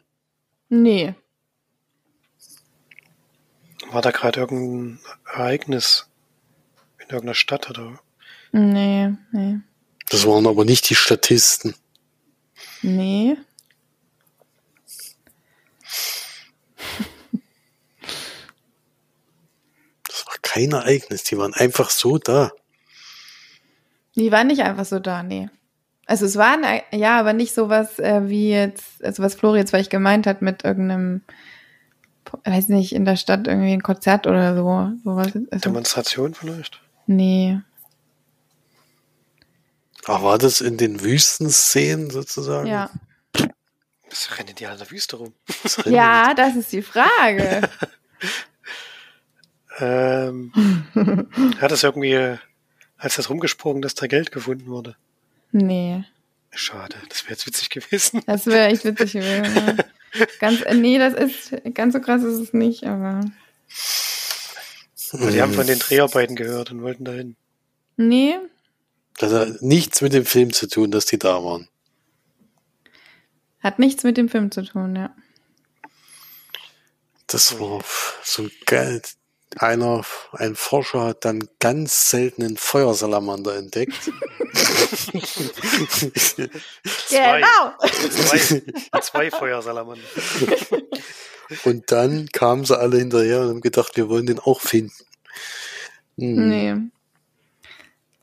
[0.69, 1.15] Nee.
[3.91, 6.07] War da gerade irgendein Ereignis
[7.05, 7.99] in irgendeiner Stadt oder?
[8.51, 9.57] Nee, nee.
[10.09, 11.75] Das waren aber nicht die Statisten.
[12.81, 13.37] Nee.
[20.07, 21.23] Das war kein Ereignis.
[21.23, 22.51] Die waren einfach so da.
[24.15, 25.49] Die waren nicht einfach so da, nee.
[26.05, 29.89] Also es waren, ja, aber nicht sowas äh, wie jetzt, also was Flori jetzt vielleicht
[29.89, 31.23] gemeint hat mit irgendeinem,
[32.43, 34.91] weiß nicht, in der Stadt irgendwie ein Konzert oder so.
[35.03, 35.33] Sowas.
[35.49, 36.79] Also, Demonstration vielleicht?
[37.07, 37.59] Nee.
[40.05, 42.67] Ach, war das in den Wüstenszenen sozusagen?
[42.67, 42.91] Ja.
[44.09, 45.33] Was rennen die alle in der Wüste rum?
[45.63, 47.69] Das Ja, das ist die Frage.
[49.77, 50.53] Ähm,
[51.59, 52.37] hat es irgendwie,
[52.97, 54.95] als das rumgesprungen, dass da Geld gefunden wurde?
[55.51, 56.05] nee.
[56.57, 58.21] Schade, das wäre jetzt witzig gewesen.
[58.27, 59.77] Das wäre echt witzig gewesen.
[60.39, 63.19] Ganz, nee, das ist, ganz so krass ist es nicht, aber.
[65.21, 67.35] Aber die haben von den Dreharbeiten gehört und wollten dahin.
[67.97, 68.35] Nee,
[69.17, 71.67] Das hat nichts mit dem Film zu tun, dass die da waren.
[73.59, 75.15] hat nichts mit dem Film zu tun, ja.
[77.27, 77.83] Das war
[78.23, 79.01] so geil.
[79.57, 80.03] Einer,
[80.33, 83.95] ein Forscher hat dann ganz seltenen Feuersalamander entdeckt.
[87.07, 87.41] Zwei.
[87.41, 87.73] Genau.
[88.09, 90.03] Zwei, zwei Feuersalamander.
[91.63, 95.05] Und dann kamen sie alle hinterher und haben gedacht, wir wollen den auch finden.
[96.17, 96.49] Hm.
[96.49, 96.75] Nee.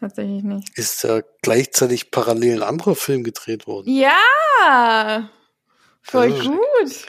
[0.00, 0.76] Tatsächlich nicht.
[0.76, 3.88] Ist da gleichzeitig parallel ein anderer Film gedreht worden?
[3.88, 5.30] Ja!
[6.02, 7.06] Voll Also, gut.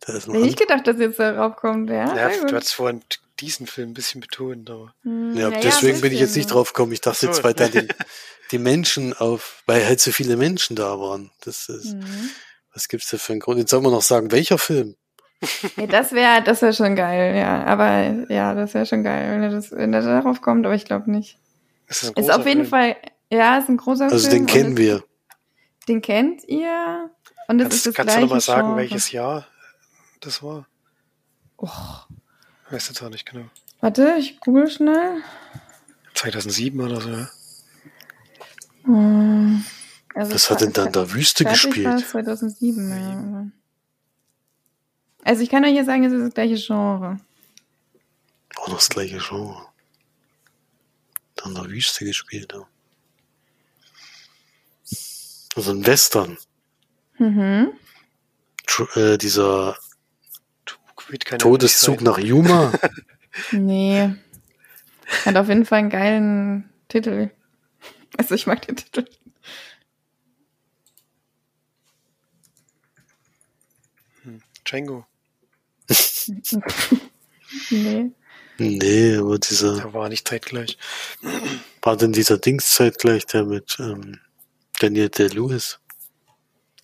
[0.00, 2.14] Da ist noch Hätte ich gedacht, dass jetzt darauf kommt, ja.
[2.16, 3.02] Ja, du hast vorhin
[3.38, 6.50] diesen Film ein bisschen betont, aber Hm, Ja, naja, deswegen ein bin ich jetzt nicht
[6.52, 6.92] drauf gekommen.
[6.92, 7.26] Ich dachte so.
[7.26, 7.88] jetzt, weil da die,
[8.50, 11.30] die Menschen auf, weil halt so viele Menschen da waren.
[11.44, 12.30] Das ist, Mhm.
[12.74, 13.58] was gibt's da für einen Grund?
[13.58, 14.96] Jetzt soll man noch sagen, welcher Film?
[15.76, 17.64] Ja, das wäre das wär schon geil, ja.
[17.64, 20.84] Aber ja, das wäre schon geil, wenn er, das, wenn er darauf kommt, aber ich
[20.84, 21.38] glaube nicht.
[21.88, 22.66] ist ein Ist auf jeden Film.
[22.66, 22.96] Fall,
[23.30, 24.44] ja, ist ein großer Also Film.
[24.44, 25.02] den kennen wir.
[25.88, 27.10] Den kennt ihr.
[27.48, 28.76] Und ist Kannst, das kannst du gleiche noch mal sagen, Genre.
[28.76, 29.46] welches Jahr
[30.20, 30.66] das war?
[31.56, 31.68] Oh,
[32.66, 33.46] Ich weiß jetzt auch nicht genau.
[33.80, 35.22] warte, ich google schnell.
[36.14, 37.30] 2007 oder so, ja?
[38.84, 39.64] Hm,
[40.14, 41.86] Also Was hat denn da in der Wüste gespielt?
[42.02, 43.46] es 2007, ja.
[45.24, 47.20] Also ich kann euch jetzt sagen, es ist das gleiche Genre.
[48.56, 49.66] Auch noch das gleiche Genre.
[51.36, 52.66] Da in der Wüste gespielt, ja.
[55.56, 56.38] Also ein Western.
[57.18, 57.72] Mhm.
[58.66, 59.76] Tr- Äh, dieser ja
[61.38, 62.72] Todeszug nach Yuma.
[63.52, 64.12] Nee.
[65.24, 67.30] Hat auf jeden Fall einen geilen Titel.
[68.16, 69.04] Also ich mag den Titel.
[74.24, 74.42] sein.
[74.64, 75.06] Django,
[77.70, 78.10] Nee.
[78.58, 80.78] nee, aber dieser, der war nicht zeitgleich.
[81.82, 84.20] war denn dieser Dingszeit gleich der mit ähm,
[84.78, 85.79] Daniel Day-Lewis?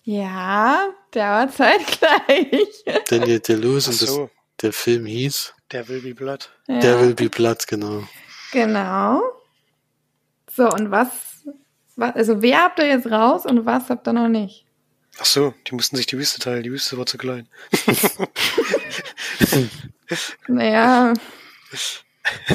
[0.07, 2.85] Ja, der war zeitgleich.
[3.09, 4.29] Daniel Day-Lewis Ach und das, so,
[4.61, 6.49] der Film hieß der Will Be Blood.
[6.67, 8.07] Ja, Der Will Be Blood, genau.
[8.53, 9.21] Genau.
[10.49, 11.09] So, und was,
[11.97, 14.65] was, also wer habt ihr jetzt raus und was habt ihr noch nicht?
[15.19, 16.63] Ach so, die mussten sich die Wüste teilen.
[16.63, 17.49] Die Wüste war zu klein.
[20.47, 21.11] Naja,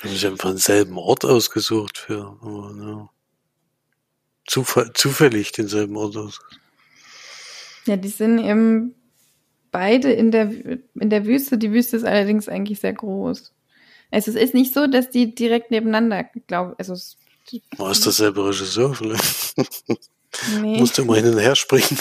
[0.00, 3.10] Haben sich einfach denselben Ort ausgesucht für, aber, ja.
[4.50, 6.40] Zufall, zufällig denselben Ort aus.
[7.86, 8.96] ja, die sind eben
[9.70, 11.56] beide in der, in der Wüste.
[11.56, 13.52] Die Wüste ist allerdings eigentlich sehr groß.
[14.10, 16.94] Also es ist nicht so, dass die direkt nebeneinander, glaube also
[17.76, 19.54] War es derselbe Regisseur vielleicht?
[20.60, 21.96] nee, Musste immer hin und her springen.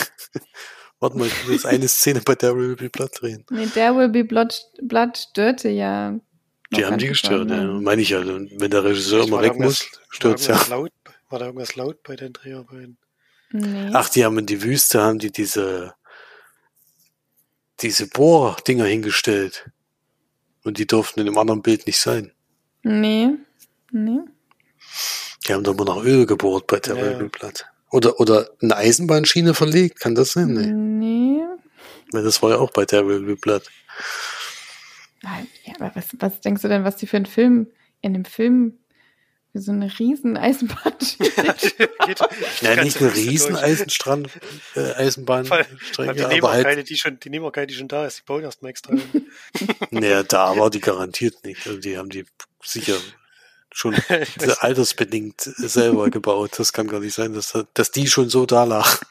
[1.00, 3.46] Warte mal, ich will jetzt eine Szene bei der Will Be Blood drehen.
[3.52, 6.20] nee, der Will Be Blood, Blood störte ja.
[6.72, 7.58] Die haben die gestört, ja.
[7.58, 7.84] besonders.
[7.84, 8.26] Meine ich ja.
[8.26, 10.60] Wenn der Regisseur immer War da weg muss, stört's ja.
[10.68, 10.92] Laut,
[11.30, 12.98] war da irgendwas laut bei den Dreharbeiten?
[13.52, 13.90] Nee.
[13.94, 15.94] Ach, die haben in die Wüste, haben die diese,
[17.82, 19.70] diese Bohrdinger hingestellt.
[20.64, 22.32] Und die durften in dem anderen Bild nicht sein.
[22.84, 23.30] Nee.
[23.92, 24.20] Nee.
[25.48, 27.30] Die haben doch immer nach Öl gebohrt bei der Ja.
[27.92, 30.54] Oder, oder eine Eisenbahnschiene verlegt, kann das sein?
[30.54, 30.72] Nee.
[30.72, 31.44] Nee.
[32.12, 33.70] Weil das war ja auch bei der Rödelblatt.
[35.22, 37.68] Nein, Ja, aber was, was denkst du denn, was die für einen Film,
[38.02, 38.78] in dem Film
[39.52, 42.20] für so eine riesen Eisenbahn Geht
[42.62, 43.64] Ja, nicht eine Liste riesen durch.
[43.64, 44.30] Eisenstrand,
[44.76, 47.74] äh, Eisenbahnstrecke, die nehmen aber auch halt, keine, die schon, die nehmen auch keine, die
[47.74, 48.20] schon da ist.
[48.20, 48.94] Die bauen erst mal extra.
[48.94, 49.28] hin.
[49.92, 51.66] naja, da war die garantiert nicht.
[51.66, 52.26] Also die haben die
[52.64, 52.98] sicher
[53.72, 53.96] schon
[54.60, 56.52] altersbedingt selber gebaut.
[56.58, 59.02] Das kann gar nicht sein, dass, dass die schon so da lag.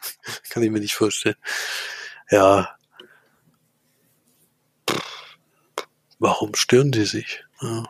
[0.51, 1.37] kann ich mir nicht vorstellen.
[2.31, 2.77] Ja.
[6.21, 7.45] Warum stören die sich?
[7.61, 7.85] Ja.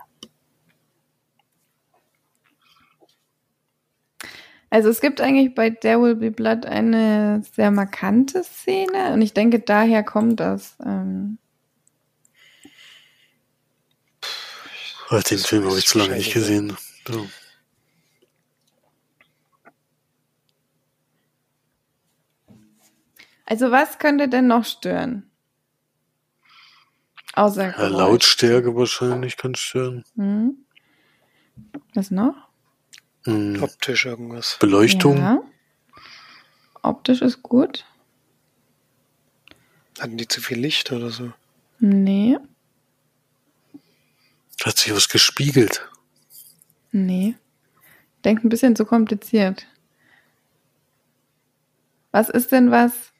[4.71, 9.33] Also es gibt eigentlich bei There Will Be Blood eine sehr markante Szene und ich
[9.33, 10.77] denke, daher kommt das.
[10.85, 11.39] Ähm,
[15.11, 16.77] Oh, Den Film habe ich zu lange nicht gesehen.
[17.07, 17.27] So.
[23.47, 25.31] also was könnte denn noch stören?
[27.35, 27.87] Außer Ja.
[27.89, 30.05] Lautstärke wahrscheinlich kann stören.
[30.17, 30.67] Hm?
[31.95, 32.48] Was noch?
[33.29, 34.57] Hm, Optisch irgendwas.
[34.59, 35.19] Beleuchtung.
[35.19, 35.43] Ja.
[36.83, 37.85] Optisch ist gut.
[40.01, 41.33] Hatten die zu viel Licht oder so?
[41.79, 42.39] Nee,
[44.65, 45.89] Hat sich was gespiegelt.
[46.91, 47.35] nee.
[48.25, 49.67] Denkt ein bisschen zu kompliziert.
[52.11, 53.13] Was ist denn was?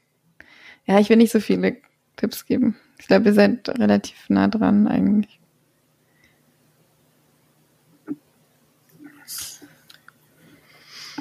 [0.87, 1.77] Ja, ich will nicht so viele
[2.17, 2.77] Tipps geben.
[2.99, 5.38] Ich glaube, ihr seid relativ nah dran eigentlich.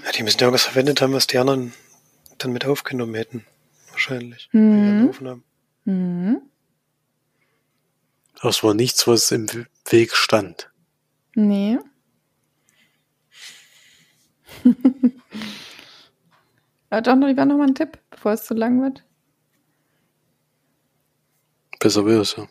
[0.08, 1.74] Ja, die müssen ja irgendwas verwendet haben, was die anderen
[2.38, 3.46] dann mit aufgenommen hätten.
[3.92, 4.48] Wahrscheinlich.
[4.54, 5.12] Mhm.
[5.84, 6.42] Mhm.
[8.42, 9.48] Das war nichts, was im
[9.90, 10.72] Weg stand.
[11.36, 11.80] Nee.
[16.90, 19.04] Aber doch noch lieber noch mal ein Tipp, bevor es zu lang wird.
[21.82, 22.48] Besser wäre es ja.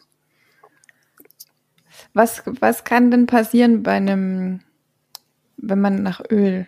[2.12, 4.60] Was, was kann denn passieren bei einem,
[5.56, 6.66] wenn man nach Öl?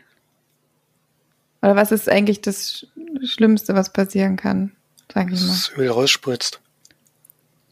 [1.63, 4.77] Oder was ist eigentlich das Sch- Schlimmste, was passieren kann?
[5.13, 5.47] Sag ich mal.
[5.49, 6.61] Das Öl rausspritzt.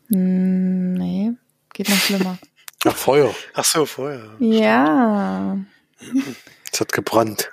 [0.08, 1.32] Hm, nee,
[1.72, 2.38] geht noch schlimmer.
[2.84, 3.34] Ach, Feuer.
[3.54, 4.36] Ach so, vorher.
[4.38, 5.58] ja,
[6.72, 7.52] Es hat gebrannt.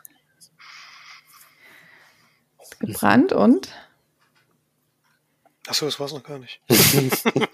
[2.80, 3.70] gebrannt und?
[5.68, 6.62] Ach so, das war's noch gar nicht.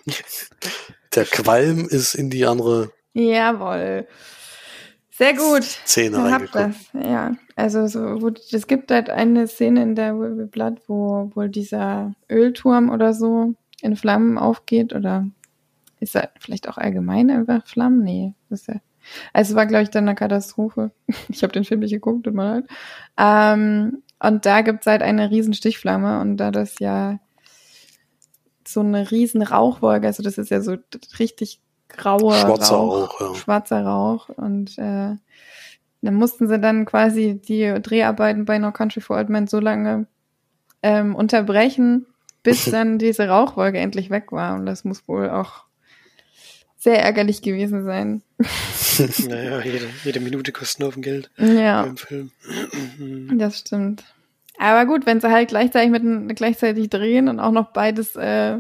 [1.15, 4.07] Der Qualm ist in die andere Jawohl.
[5.19, 5.63] Sehr gut.
[5.63, 6.75] Szene habt reingekommen.
[6.93, 7.35] das, ja.
[7.57, 11.49] Also so, wo, es gibt halt eine Szene in der Will Be Blood, wo wohl
[11.49, 15.27] dieser Ölturm oder so in Flammen aufgeht oder
[15.99, 18.01] ist er vielleicht auch allgemein einfach Flammen?
[18.01, 18.75] Nee, das ist ja.
[19.33, 20.91] Also es war, glaube ich, dann eine Katastrophe.
[21.27, 22.67] Ich habe den Film nicht geguckt, tut mir leid.
[23.17, 27.19] Ähm, und da gibt's halt eine riesen Stichflamme und da das ja
[28.65, 30.77] so eine riesen Rauchwolke, also das ist ja so
[31.19, 31.59] richtig
[31.89, 33.35] grauer Schwarzer Rauch, Rauch, ja.
[33.35, 35.15] schwarzer Rauch und äh,
[36.01, 40.07] dann mussten sie dann quasi die Dreharbeiten bei No Country for Old Men so lange
[40.81, 42.05] ähm, unterbrechen,
[42.43, 45.63] bis dann diese Rauchwolke endlich weg war und das muss wohl auch
[46.77, 48.21] sehr ärgerlich gewesen sein.
[49.27, 51.83] naja, jede, jede Minute kostet nur auf dem Geld Ja.
[51.83, 52.31] beim Film.
[53.37, 54.03] Das stimmt.
[54.57, 58.57] Aber gut, wenn sie halt gleichzeitig mit gleichzeitig drehen und auch noch beides äh,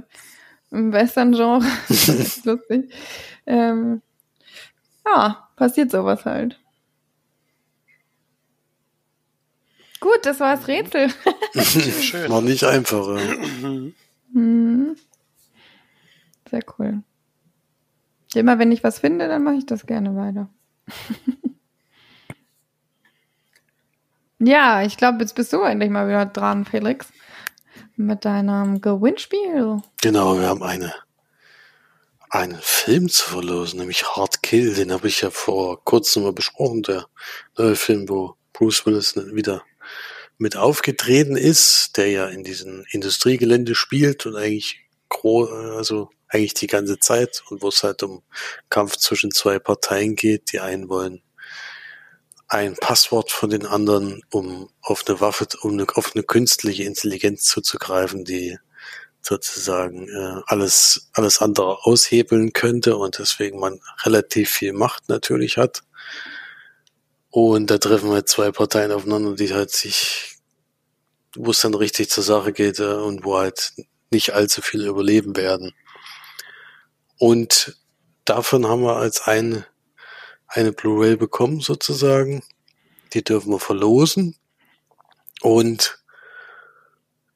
[0.71, 2.91] im Western-Genre, das ist lustig.
[3.45, 4.01] Ähm,
[5.05, 6.59] ja, passiert sowas halt.
[9.99, 11.09] Gut, das war das Rätsel.
[12.01, 12.31] Schön.
[12.31, 13.05] War nicht einfach.
[13.17, 13.35] Ja.
[13.67, 13.93] Mhm.
[14.33, 14.95] Hm.
[16.49, 17.03] Sehr cool.
[18.33, 20.49] Immer wenn ich was finde, dann mache ich das gerne weiter.
[24.39, 27.11] ja, ich glaube, jetzt bist du endlich mal wieder dran, Felix.
[28.01, 29.81] Mit deinem Gewinnspiel.
[30.01, 30.93] Genau, wir haben eine,
[32.29, 34.73] einen Film zu verlosen, nämlich Hard Kill.
[34.73, 36.81] Den habe ich ja vor kurzem mal besprochen.
[36.83, 37.07] Der
[37.57, 39.63] neue Film, wo Bruce Willis wieder
[40.37, 44.79] mit aufgetreten ist, der ja in diesem Industriegelände spielt und eigentlich
[45.09, 48.23] gro also eigentlich die ganze Zeit und wo es halt um
[48.69, 50.53] Kampf zwischen zwei Parteien geht.
[50.53, 51.21] Die einen wollen
[52.49, 57.45] ein Passwort von den anderen, um auf eine Waffe, um eine, auf eine künstliche Intelligenz
[57.45, 58.57] zuzugreifen, die
[59.21, 65.83] sozusagen äh, alles alles andere aushebeln könnte und deswegen man relativ viel Macht natürlich hat.
[67.29, 70.37] Und da treffen halt zwei Parteien aufeinander, die halt sich,
[71.35, 73.73] wo es dann richtig zur Sache geht äh, und wo halt
[74.11, 75.73] nicht allzu viel überleben werden.
[77.19, 77.77] Und
[78.25, 79.67] davon haben wir als eine,
[80.49, 82.43] eine Blu-ray bekommen sozusagen.
[83.13, 84.35] Die dürfen wir verlosen.
[85.41, 85.99] Und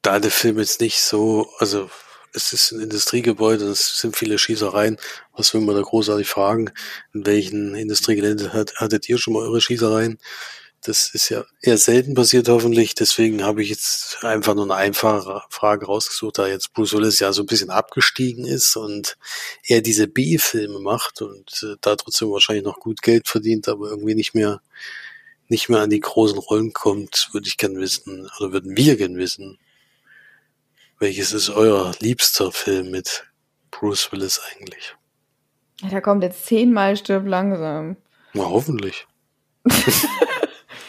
[0.01, 1.89] da der Film jetzt nicht so, also
[2.33, 4.97] es ist ein Industriegebäude, es sind viele Schießereien.
[5.35, 6.71] Was will man da großartig fragen?
[7.13, 10.17] In welchen Industriegelände hat, hattet ihr schon mal eure Schießereien?
[10.85, 12.93] Das ist ja eher selten passiert hoffentlich.
[12.93, 17.31] Deswegen habe ich jetzt einfach nur eine einfache Frage rausgesucht, da jetzt Bruce Willis ja
[17.31, 19.17] so ein bisschen abgestiegen ist und
[19.65, 24.15] er diese B-Filme macht und äh, da trotzdem wahrscheinlich noch gut Geld verdient, aber irgendwie
[24.15, 24.61] nicht mehr
[25.47, 29.17] nicht mehr an die großen Rollen kommt, würde ich gern wissen, oder würden wir gern
[29.17, 29.59] wissen,
[30.99, 33.25] welches ist euer liebster Film mit
[33.71, 34.95] Bruce Willis eigentlich?
[35.81, 37.97] Ja, da kommt jetzt zehnmal stirb langsam.
[38.33, 39.05] Na, hoffentlich.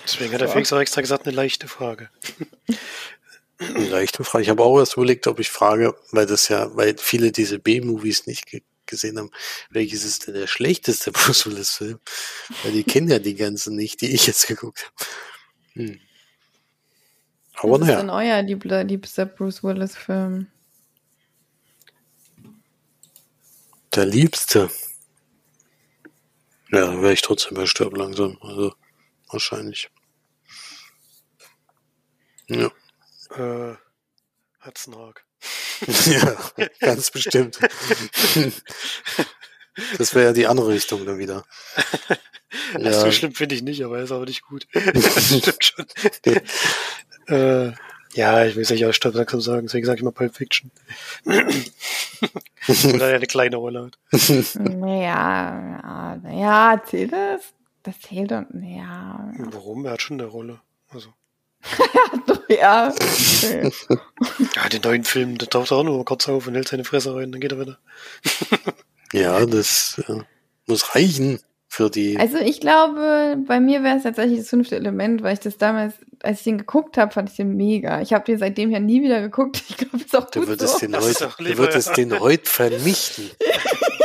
[0.04, 2.10] Deswegen hat der Felix auch extra gesagt, eine leichte Frage.
[3.58, 4.42] Eine leichte Frage.
[4.42, 8.26] Ich habe auch erst überlegt, ob ich frage, weil das ja, weil viele diese B-Movies
[8.26, 9.30] nicht ge gesehen haben,
[9.70, 11.98] welches ist denn der schlechteste Bruce Willis-Film?
[12.62, 15.86] Weil die kennen ja die ganzen nicht, die ich jetzt geguckt habe.
[15.86, 16.00] Hm.
[17.54, 18.00] Aber Was ist naja.
[18.00, 20.48] denn euer liebster, liebster Bruce Willis-Film?
[23.94, 24.70] Der Liebste.
[26.70, 28.36] Ja, wäre ich trotzdem bei Stirb langsam.
[28.42, 28.74] Also
[29.28, 29.88] wahrscheinlich.
[32.48, 32.70] Ja.
[33.36, 33.76] Äh,
[34.64, 35.24] Hudson Hawk.
[36.06, 36.36] ja,
[36.80, 37.58] ganz bestimmt.
[39.98, 41.44] Das wäre ja die andere Richtung dann wieder.
[42.78, 42.92] Ja.
[42.92, 44.68] So schlimm finde ich nicht, aber er ist aber nicht gut.
[44.72, 45.86] das stimmt schon.
[47.26, 47.72] äh,
[48.14, 50.70] ja, ich will es nicht aus Stadt langsam sagen, deswegen sage ich mal Pulp Fiction.
[51.26, 53.98] Oder er eine kleine Rolle hat.
[54.54, 57.42] Naja, ja, ja, zählt das?
[57.82, 59.32] Das zählt doch, ja.
[59.36, 59.84] Warum?
[59.84, 60.60] Er hat schon eine Rolle.
[60.90, 61.12] Also.
[62.48, 62.92] ja.
[62.92, 63.70] Okay.
[64.56, 67.32] Ja, den neuen Film, der taucht auch nur kurz auf und hält seine Fresse rein,
[67.32, 67.78] dann geht er wieder.
[69.12, 70.22] Ja, das äh,
[70.66, 71.38] muss reichen
[71.68, 72.18] für die.
[72.18, 75.94] Also ich glaube, bei mir wäre es tatsächlich das fünfte Element, weil ich das damals,
[76.20, 78.00] als ich den geguckt habe, fand ich den mega.
[78.00, 79.62] Ich habe den seitdem ja nie wieder geguckt.
[79.68, 80.78] Ich glaube, es ist auch Du gut würdest so.
[80.80, 83.30] den heute, du würdest den heute vernichten.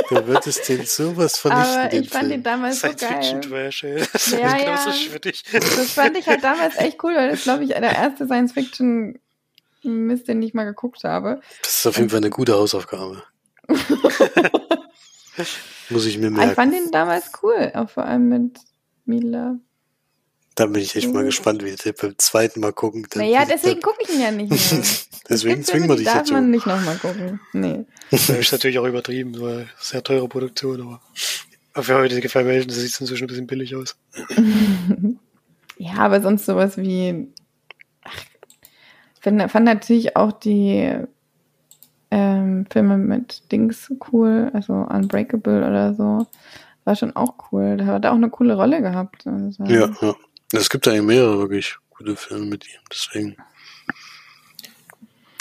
[0.09, 1.77] Du würdest den sowas vernichten.
[1.79, 2.31] Aber den ich fand Film.
[2.31, 3.49] den damals so Science Fiction geil.
[3.69, 3.95] Trash, ey.
[4.11, 4.93] Das ist Ja, ja.
[4.93, 5.43] schwittig.
[5.51, 9.19] Das fand ich halt damals echt cool, weil das, glaube ich, der erste Science-Fiction
[9.83, 11.39] Mist, den ich mal geguckt habe.
[11.61, 13.23] Das ist auf jeden Fall eine gute Hausaufgabe.
[15.89, 16.55] Muss ich mir Aber Ich merken.
[16.55, 18.57] fand den damals cool, auch vor allem mit
[19.05, 19.57] Mila.
[20.59, 21.27] Da bin ich echt mal Mhm.
[21.27, 23.07] gespannt, wie der beim zweiten Mal gucken.
[23.09, 24.59] Dann- Naja, deswegen gucke ich ihn ja nicht mehr.
[25.29, 26.33] deswegen zwingen wir dich darf dazu.
[26.33, 27.39] man nicht nochmal gucken.
[27.53, 27.85] Nee.
[28.11, 32.99] Das ist natürlich auch übertrieben, weil sehr teure Produktion, aber für heutige Verhältnisse sieht es
[32.99, 33.95] inzwischen ein bisschen billig aus.
[35.81, 37.29] Ja, aber sonst sowas wie.
[38.03, 38.13] Ach,
[39.15, 40.93] ich find, fand natürlich auch die
[42.11, 46.27] ähm, Filme mit Dings cool, also Unbreakable oder so.
[46.83, 47.77] War schon auch cool.
[47.77, 49.25] Da hat er auch eine coole Rolle gehabt.
[49.25, 50.15] Also, Ja, ja.
[50.51, 53.37] Es gibt eigentlich mehrere wirklich gute Filme mit ihm, deswegen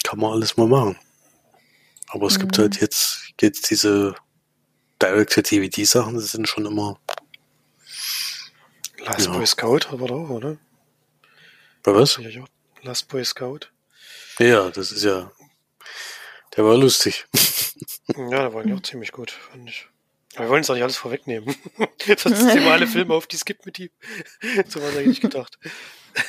[0.05, 0.99] kann man alles mal machen.
[2.09, 2.63] Aber es gibt Mhm.
[2.63, 4.15] halt jetzt, jetzt diese
[5.03, 6.99] Direct-to-DVD-Sachen, das sind schon immer,
[8.99, 9.33] Last Ja.
[9.33, 10.57] Boy Scout war da auch, oder?
[11.85, 12.19] bei was?
[12.83, 13.61] Last Boy Scout.
[14.39, 15.31] Ja, das ist ja,
[16.57, 17.27] der war lustig.
[18.17, 19.87] Ja, da waren die auch ziemlich gut, fand ich.
[20.39, 21.55] Wir wollen es auch nicht alles vorwegnehmen.
[22.17, 23.91] Sonst sind immer alle Filme auf, die es gibt mit ihm.
[24.69, 25.59] so war es eigentlich gedacht.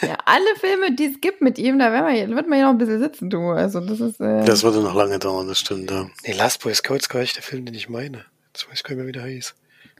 [0.01, 2.77] ja, alle Filme, die es gibt mit ihm, da wir, wird man ja noch ein
[2.77, 3.49] bisschen sitzen, du.
[3.49, 4.19] Also das ist.
[4.19, 6.09] Äh, Das würde noch lange dauern, das stimmt, ja.
[6.23, 8.25] Nee, Last Boy Scout ist gar nicht der Film, den ich meine.
[8.53, 9.55] Jetzt weiß ich gar nicht mehr, wie der hieß.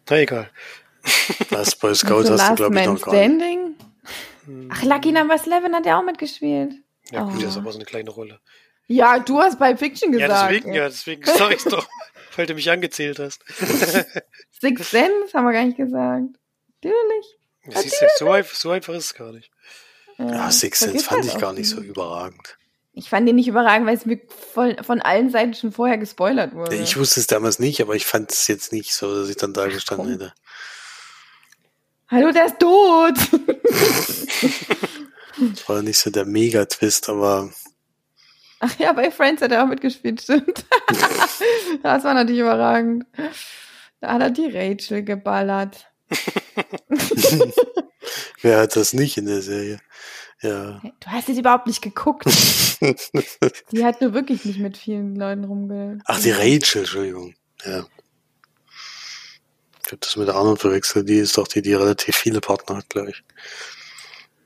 [0.09, 0.49] Na egal.
[1.49, 3.23] Last Boy Scout also hast du, glaube ich, Man noch gar nicht.
[3.23, 3.75] Standing.
[4.71, 6.73] Ach, Lucky Number 11 hat ja auch mitgespielt.
[7.11, 7.41] Ja, gut, Oh.
[7.41, 8.39] das ist aber so eine kleine Rolle.
[8.87, 10.31] Ja, du hast bei Fiction gesagt.
[10.31, 11.87] Ja, deswegen, ja, deswegen sag ich's doch,
[12.35, 13.43] weil du mich angezählt hast.
[14.61, 16.25] Six Sense haben wir gar nicht gesagt.
[16.81, 17.37] Natürlich.
[17.65, 19.51] Das du, so, einfach, so einfach ist es gar nicht.
[20.17, 22.57] Ja, Six Sense vergiss fand ich gar nicht so überragend.
[22.93, 24.19] Ich fand den nicht überragend, weil es mir
[24.53, 26.75] voll, von allen Seiten schon vorher gespoilert wurde.
[26.75, 29.53] Ich wusste es damals nicht, aber ich fand es jetzt nicht so, dass ich dann
[29.53, 30.13] da gestanden komm.
[30.13, 30.33] hätte.
[32.09, 33.13] Hallo, der ist tot!
[35.39, 37.51] Das war nicht so der Mega-Twist, aber
[38.59, 40.65] Ach ja, bei Friends hat er auch mitgespielt, stimmt.
[41.83, 43.05] das war natürlich überragend.
[44.01, 45.89] Da hat er die Rachel geballert.
[48.41, 49.79] wer hat das nicht in der Serie?
[50.41, 50.81] Ja.
[50.81, 52.25] Du hast es überhaupt nicht geguckt.
[53.71, 55.99] Die hat nur wirklich nicht mit vielen Leuten rumge...
[56.05, 57.35] Ach, die Rachel, Entschuldigung.
[57.65, 57.85] Ja.
[59.85, 61.09] Ich habe das mit der anderen verwechselt.
[61.09, 63.23] Die ist doch die, die relativ viele Partner hat, glaube ich.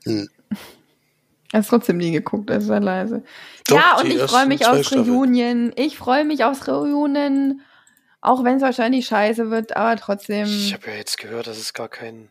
[0.04, 0.28] Hm.
[1.52, 3.22] Hast trotzdem nie geguckt, also sei leise.
[3.68, 4.92] Doch, ja, und ich freue mich aufs.
[4.92, 5.72] Reunion.
[5.76, 7.60] Ich freue mich aufs Reunion.
[8.20, 10.46] Auch wenn es wahrscheinlich scheiße wird, aber trotzdem.
[10.46, 12.28] Ich habe ja jetzt gehört, dass es gar kein.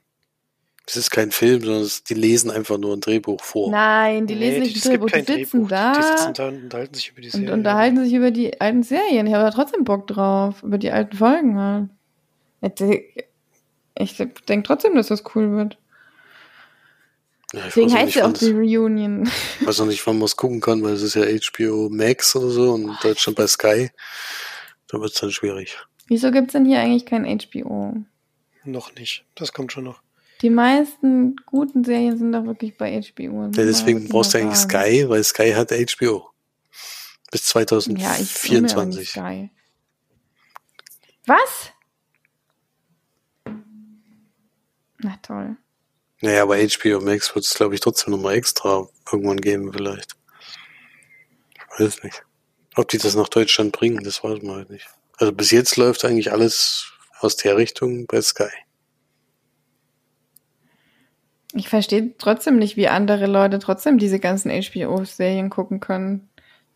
[0.85, 3.71] Es ist kein Film, sondern es, die lesen einfach nur ein Drehbuch vor.
[3.71, 5.67] Nein, die lesen Nee, nicht ein Drehbuch, die sitzen Drehbuch.
[5.69, 7.53] da Die sitzen da und unterhalten sich über die und Serie.
[7.53, 9.25] unterhalten sich über die alten Serien.
[9.27, 11.89] Ich habe da trotzdem Bock drauf, über die alten Folgen halt.
[13.97, 15.77] Ich denke trotzdem, dass das cool wird.
[17.53, 19.29] Ja, Deswegen heißt nicht, ja auch die es- Reunion.
[19.59, 22.35] Ich weiß noch nicht, wann man es gucken kann, weil es ist ja HBO Max
[22.35, 23.91] oder so und in Deutschland bei Sky.
[24.87, 25.77] Da wird es dann schwierig.
[26.07, 27.95] Wieso gibt's denn hier eigentlich kein HBO?
[28.65, 29.23] Noch nicht.
[29.35, 30.01] Das kommt schon noch.
[30.41, 33.43] Die meisten guten Serien sind doch wirklich bei HBO.
[33.45, 36.31] Ja, deswegen brauchst du eigentlich Sky, weil Sky hat HBO.
[37.31, 39.09] Bis Ja, ich 2024.
[39.09, 39.49] Sky.
[41.25, 41.71] Was?
[44.99, 45.57] Na toll.
[46.23, 50.15] Naja, aber HBO Max wird es, glaube ich, trotzdem nochmal extra irgendwann geben, vielleicht.
[51.57, 52.23] Ich weiß nicht.
[52.77, 54.87] Ob die das nach Deutschland bringen, das weiß man halt nicht.
[55.17, 58.47] Also bis jetzt läuft eigentlich alles aus der Richtung bei Sky.
[61.55, 66.29] Ich verstehe trotzdem nicht, wie andere Leute trotzdem diese ganzen HBO-Serien gucken können.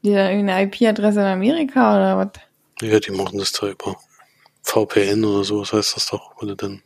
[0.03, 2.43] Die da eine IP-Adresse in Amerika oder was?
[2.81, 3.95] Ja, die machen das da über
[4.63, 6.83] VPN oder so, was heißt das doch, du dann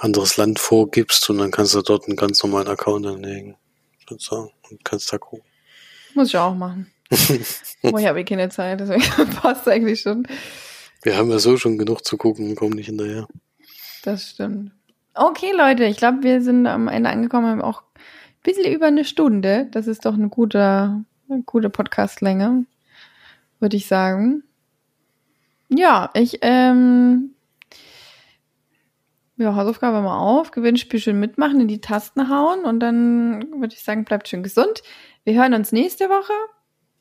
[0.00, 3.56] anderes Land vorgibst und dann kannst du dort einen ganz normalen Account anlegen.
[4.08, 4.50] Sozusagen.
[4.70, 5.44] Und kannst da gucken.
[6.14, 6.90] Muss ich auch machen.
[7.82, 10.26] oh, ich habe eh keine Zeit, deswegen passt eigentlich schon.
[11.02, 13.26] Wir haben ja so schon genug zu gucken und kommen nicht hinterher.
[14.02, 14.72] Das stimmt.
[15.14, 19.04] Okay, Leute, ich glaube, wir sind am Ende angekommen, haben auch ein bisschen über eine
[19.04, 19.68] Stunde.
[19.70, 22.64] Das ist doch eine gute, eine gute Podcastlänge,
[23.60, 24.44] würde ich sagen.
[25.68, 27.34] Ja, ich, ähm,
[29.36, 33.82] ja, Hausaufgabe mal auf, Gewinnspiel schön mitmachen, in die Tasten hauen und dann würde ich
[33.82, 34.82] sagen, bleibt schön gesund.
[35.24, 36.32] Wir hören uns nächste Woche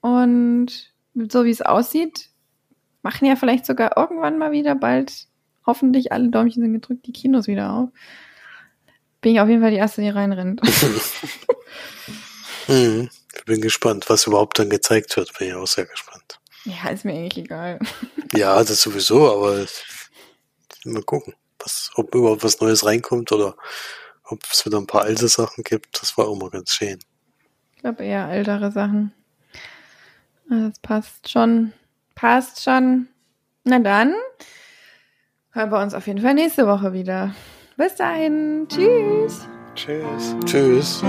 [0.01, 0.91] und
[1.29, 2.29] so wie es aussieht,
[3.01, 5.27] machen ja vielleicht sogar irgendwann mal wieder bald
[5.65, 7.89] hoffentlich alle Däumchen sind gedrückt, die Kinos wieder auf.
[9.21, 10.61] Bin ich auf jeden Fall die Erste, die reinrennt.
[12.67, 13.09] Mhm.
[13.34, 15.38] Ich bin gespannt, was überhaupt dann gezeigt wird.
[15.38, 16.39] Bin ich auch sehr gespannt.
[16.65, 17.79] ja, ist mir eigentlich egal.
[18.34, 19.65] Ja, das sowieso, aber
[20.86, 21.34] mal gucken,
[21.64, 23.55] was, ob überhaupt was Neues reinkommt oder
[24.26, 26.01] ob es wieder ein paar alte Sachen gibt.
[26.01, 26.99] Das war auch mal ganz schön.
[27.76, 29.14] Ich glaube eher ältere Sachen.
[30.49, 31.74] Ah, Das passt schon.
[32.16, 33.07] Passt schon.
[33.64, 34.14] Na dann
[35.51, 37.34] hören wir uns auf jeden Fall nächste Woche wieder.
[37.78, 38.68] Bis dahin.
[38.70, 39.47] Tschüss.
[39.76, 40.36] Tschüss.
[40.45, 41.03] Tschüss.